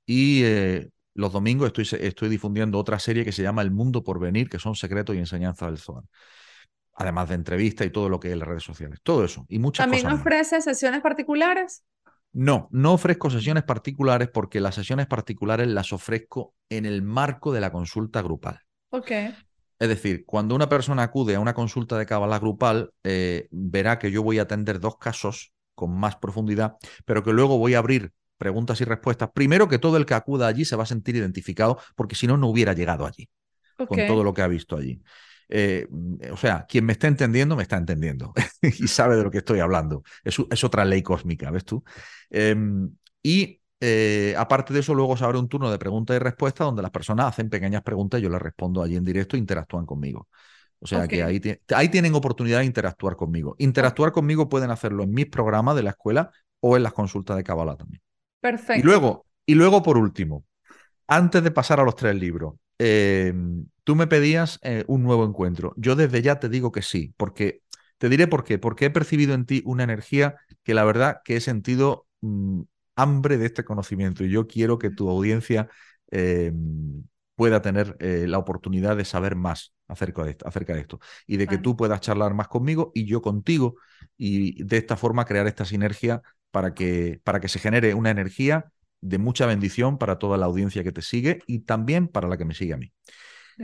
[0.05, 4.19] Y eh, los domingos estoy, estoy difundiendo otra serie que se llama El Mundo por
[4.19, 6.03] Venir, que son secretos y enseñanzas del Zohar.
[6.95, 8.99] Además de entrevistas y todo lo que es las redes sociales.
[9.03, 10.17] Todo eso y muchas ¿También cosas.
[10.23, 11.83] ¿También ofrece sesiones particulares?
[12.33, 17.61] No, no ofrezco sesiones particulares porque las sesiones particulares las ofrezco en el marco de
[17.61, 18.59] la consulta grupal.
[18.91, 19.11] Ok.
[19.79, 24.11] Es decir, cuando una persona acude a una consulta de Kabbalah grupal, eh, verá que
[24.11, 26.75] yo voy a atender dos casos con más profundidad,
[27.05, 29.29] pero que luego voy a abrir preguntas y respuestas.
[29.33, 32.37] Primero que todo el que acuda allí se va a sentir identificado, porque si no,
[32.37, 33.29] no hubiera llegado allí
[33.77, 35.01] con todo lo que ha visto allí.
[35.47, 35.87] Eh,
[36.31, 39.59] o sea, quien me está entendiendo, me está entendiendo y sabe de lo que estoy
[39.59, 40.03] hablando.
[40.23, 41.83] Es, es otra ley cósmica, ¿ves tú?
[42.29, 42.91] Em,
[43.23, 46.81] y eh, aparte de eso, luego se abre un turno de preguntas y respuestas donde
[46.81, 50.27] las personas hacen pequeñas preguntas y yo les respondo allí en directo e interactúan conmigo.
[50.81, 51.41] O sea que ahí,
[51.75, 53.55] ahí, tienen oportunidad de interactuar conmigo.
[53.57, 57.43] Interactuar conmigo pueden hacerlo en mis programas de la escuela o en las consultas de
[57.43, 58.01] Kabbalah también.
[58.39, 58.79] Perfecto.
[58.79, 60.45] Y luego, y luego por último,
[61.07, 63.33] antes de pasar a los tres libros, eh,
[63.83, 65.73] tú me pedías eh, un nuevo encuentro.
[65.75, 67.61] Yo desde ya te digo que sí, porque
[67.97, 68.57] te diré por qué.
[68.57, 72.61] Porque he percibido en ti una energía que la verdad que he sentido mm,
[73.01, 75.69] hambre de este conocimiento y yo quiero que tu audiencia
[76.11, 76.51] eh,
[77.35, 81.37] pueda tener eh, la oportunidad de saber más acerca de, esto, acerca de esto y
[81.37, 83.75] de que tú puedas charlar más conmigo y yo contigo
[84.17, 86.21] y de esta forma crear esta sinergia
[86.51, 88.65] para que, para que se genere una energía
[89.01, 92.45] de mucha bendición para toda la audiencia que te sigue y también para la que
[92.45, 92.91] me sigue a mí.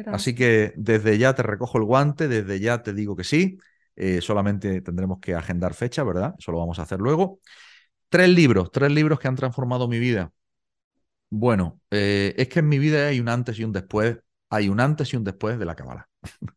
[0.07, 3.57] Así que desde ya te recojo el guante, desde ya te digo que sí,
[3.95, 6.35] eh, solamente tendremos que agendar fecha, ¿verdad?
[6.37, 7.39] Eso lo vamos a hacer luego.
[8.15, 10.31] Tres libros, tres libros que han transformado mi vida.
[11.29, 14.79] Bueno, eh, es que en mi vida hay un antes y un después, hay un
[14.79, 16.07] antes y un después de la cábala.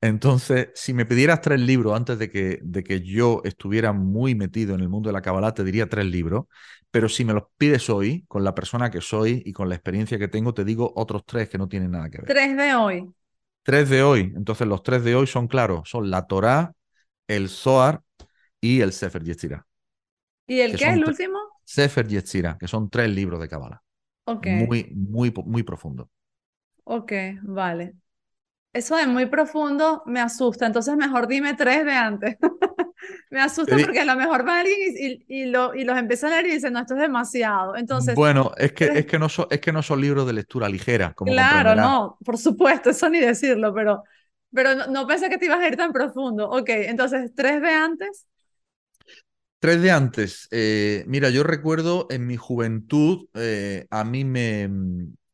[0.00, 4.74] Entonces, si me pidieras tres libros antes de que, de que yo estuviera muy metido
[4.74, 6.46] en el mundo de la cábala, te diría tres libros,
[6.90, 10.18] pero si me los pides hoy, con la persona que soy y con la experiencia
[10.18, 12.26] que tengo, te digo otros tres que no tienen nada que ver.
[12.26, 13.08] Tres de hoy.
[13.62, 14.32] Tres de hoy.
[14.34, 16.72] Entonces, los tres de hoy son claros, son la Torá,
[17.28, 18.02] el Zohar
[18.60, 19.67] y el Sefer Yetzirah.
[20.48, 21.38] ¿Y el qué, el último?
[21.64, 23.82] Sefer Yetzirah, que son tres libros de cábala.
[24.24, 24.46] Ok.
[24.46, 26.10] Muy, muy, muy profundo.
[26.84, 27.94] Ok, vale.
[28.72, 32.36] Eso de muy profundo me asusta, entonces mejor dime tres de antes.
[33.30, 36.30] me asusta porque a lo mejor va alguien y, y, lo, y, los empieza a
[36.30, 37.76] leer y dice, no, esto es demasiado.
[37.76, 40.68] Entonces, bueno, es que, es que, no, son, es que no son libros de lectura
[40.68, 41.12] ligera.
[41.12, 44.04] Como claro, no, por supuesto, eso ni decirlo, pero,
[44.52, 46.48] pero no, no, pensé que te ibas a ir tan profundo.
[46.48, 48.26] Ok, entonces, tres de antes.
[49.60, 50.46] Tres de antes.
[50.52, 54.68] Eh, mira, yo recuerdo en mi juventud, eh, a mí me,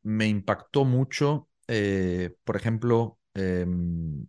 [0.03, 4.27] me impactó mucho, eh, por ejemplo, Em,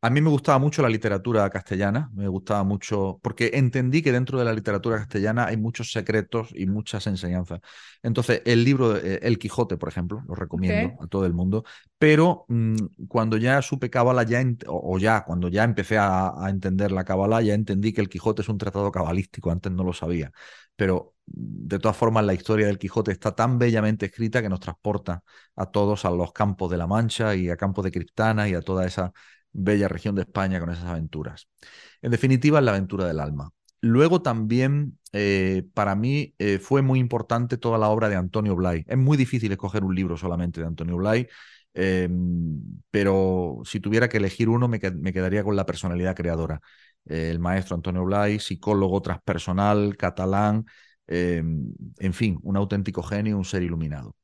[0.00, 4.38] a mí me gustaba mucho la literatura castellana, me gustaba mucho, porque entendí que dentro
[4.38, 7.60] de la literatura castellana hay muchos secretos y muchas enseñanzas.
[8.02, 11.64] Entonces, el libro, eh, El Quijote, por ejemplo, lo recomiendo a todo el mundo,
[11.98, 12.76] pero mm,
[13.08, 17.42] cuando ya supe cábala, ya o, ya, cuando ya empecé a, a entender la cábala,
[17.42, 20.30] ya entendí que El Quijote es un tratado cabalístico, antes no lo sabía.
[20.76, 25.22] Pero de todas formas, la historia del Quijote está tan bellamente escrita que nos transporta
[25.56, 28.62] a todos a los campos de la Mancha y a campos de Criptana y a
[28.62, 29.12] toda esa
[29.58, 31.48] bella región de España con esas aventuras.
[32.02, 33.50] En definitiva, es la aventura del alma.
[33.80, 38.84] Luego también, eh, para mí, eh, fue muy importante toda la obra de Antonio Blay.
[38.88, 41.28] Es muy difícil escoger un libro solamente de Antonio Blay,
[41.74, 46.60] em, pero si tuviera que elegir uno, me, me quedaría con la personalidad creadora.
[47.06, 50.66] el maestro Antonio Blay, psicólogo transpersonal, catalán,
[51.08, 54.14] Em, en fin, un auténtico genio, un ser iluminado.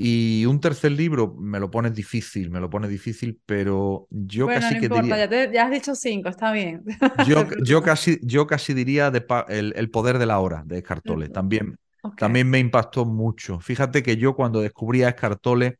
[0.00, 4.74] Y un tercer libro me lo pones difícil, me lo pone difícil, pero yo casi
[4.74, 5.52] no que importa, diría.
[5.52, 6.84] Ya, has dicho cinco, está bien.
[7.26, 11.30] Yo, yo, casi, yo casi diría de el, poder de la hora de Escartole.
[11.30, 11.80] También,
[12.16, 13.58] también me impactó mucho.
[13.58, 15.78] Fíjate que yo cuando descubrí a Escartole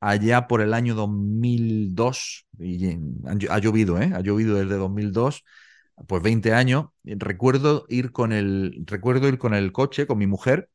[0.00, 2.96] allá por el año 2002, y
[3.50, 4.12] ha llovido, ¿eh?
[4.14, 5.44] Ha llovido desde 2002
[6.06, 10.68] pues 20 años, recuerdo ir con el, recuerdo ir con el coche, con mi mujer,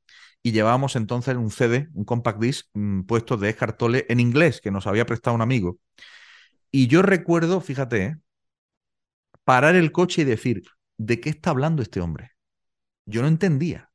[0.43, 4.71] y llevábamos entonces un CD, un compact disc mm, puesto de Escartole en inglés, que
[4.71, 5.79] nos había prestado un amigo.
[6.69, 8.17] Y yo recuerdo, fíjate, ¿eh?
[9.45, 10.63] parar el coche y decir,
[10.97, 12.31] ¿de qué está hablando este hombre?
[13.05, 13.89] Yo no entendía.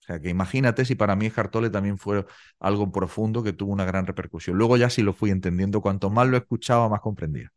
[0.00, 2.26] O sea, que imagínate si para mí Escartole también fue
[2.58, 4.58] algo profundo que tuvo una gran repercusión.
[4.58, 7.52] Luego ya sí lo fui entendiendo, cuanto más lo escuchaba, más comprendía.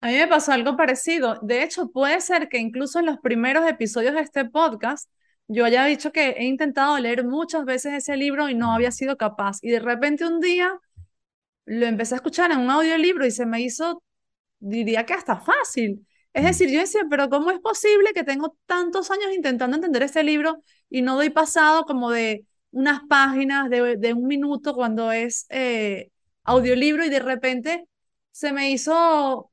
[0.00, 1.38] A mí me pasó algo parecido.
[1.42, 5.08] De hecho, puede ser que incluso en los primeros episodios de este podcast
[5.48, 9.16] yo haya dicho que he intentado leer muchas veces ese libro y no había sido
[9.16, 9.58] capaz.
[9.62, 10.80] Y de repente un día
[11.66, 14.02] lo empecé a escuchar en un audiolibro y se me hizo,
[14.58, 16.06] diría que hasta fácil.
[16.32, 16.46] Es mm.
[16.46, 20.62] decir, yo decía, pero ¿cómo es posible que tengo tantos años intentando entender este libro
[20.90, 26.10] y no doy pasado como de unas páginas, de, un minuto cuando es eh,
[26.44, 27.86] audiolibro y de repente
[28.32, 29.50] se me hizo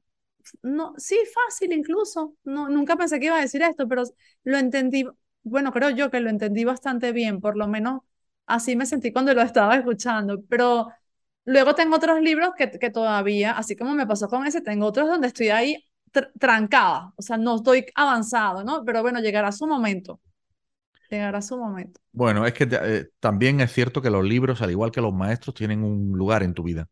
[0.61, 2.35] no, sí, fácil incluso.
[2.43, 4.03] No, nunca pensé que iba a decir esto, pero
[4.43, 5.05] lo entendí,
[5.43, 8.01] bueno, creo yo que lo entendí bastante bien, por lo menos
[8.45, 10.89] así me sentí cuando lo estaba escuchando, pero
[11.45, 15.07] luego tengo otros libros que, que todavía, así como me pasó con ese, tengo otros
[15.07, 15.85] donde estoy ahí
[16.39, 18.83] trancada, o sea, no estoy avanzado, ¿no?
[18.85, 20.19] Pero bueno, llegará su momento.
[21.09, 21.99] Llegará su momento.
[22.11, 25.55] Bueno, es que eh, también es cierto que los libros, al igual que los maestros,
[25.55, 26.87] tienen un lugar en tu vida.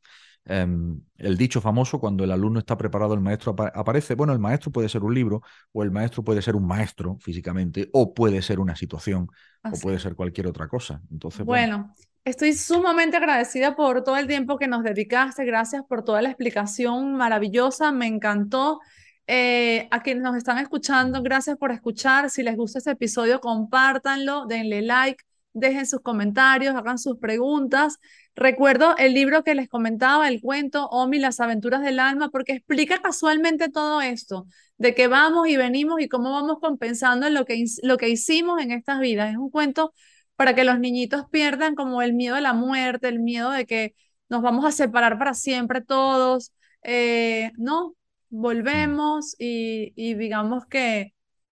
[0.46, 4.16] Em, el dicho famoso, cuando el alumno está preparado, el maestro aparece.
[4.16, 7.90] Bueno, el maestro puede ser un libro, o el maestro puede ser un maestro físicamente,
[7.94, 9.28] o puede ser una situación,
[9.64, 11.02] o puede ser cualquier otra cosa.
[11.12, 11.94] Entonces, bueno,
[12.26, 15.46] estoy sumamente agradecida por todo el tiempo que nos dedicaste.
[15.46, 17.92] Gracias por toda la explicación maravillosa.
[17.92, 18.80] Me encantó.
[19.28, 22.30] Eh, a quienes nos están escuchando, gracias por escuchar.
[22.30, 25.24] Si les gusta este episodio, compártanlo, denle like,
[25.54, 27.98] dejen sus comentarios, hagan sus preguntas.
[28.36, 33.02] Recuerdo el libro que les comentaba, el cuento Omi, las aventuras del alma, porque explica
[33.02, 34.48] casualmente todo esto,
[34.78, 38.72] de que vamos y venimos y cómo vamos compensando lo que, lo que hicimos en
[38.72, 39.32] estas vidas.
[39.32, 39.94] Es un cuento
[40.36, 43.96] para que los niñitos pierdan como el miedo a la muerte, el miedo de que
[44.30, 46.54] nos vamos a separar para siempre todos.
[46.84, 47.96] Eh, no,
[48.30, 51.14] volvemos y, y digamos que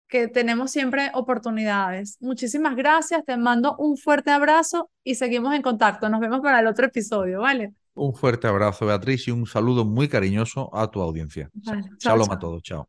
[0.08, 2.16] que tenemos siempre oportunidades.
[2.20, 6.08] Muchísimas gracias, te mando un fuerte abrazo y seguimos en contacto.
[6.08, 7.72] Nos vemos para el otro episodio, ¿vale?
[7.94, 11.50] Un fuerte abrazo, Beatriz, y un saludo muy cariñoso a tu audiencia.
[11.62, 12.88] Chao, Shalom a todos, chao.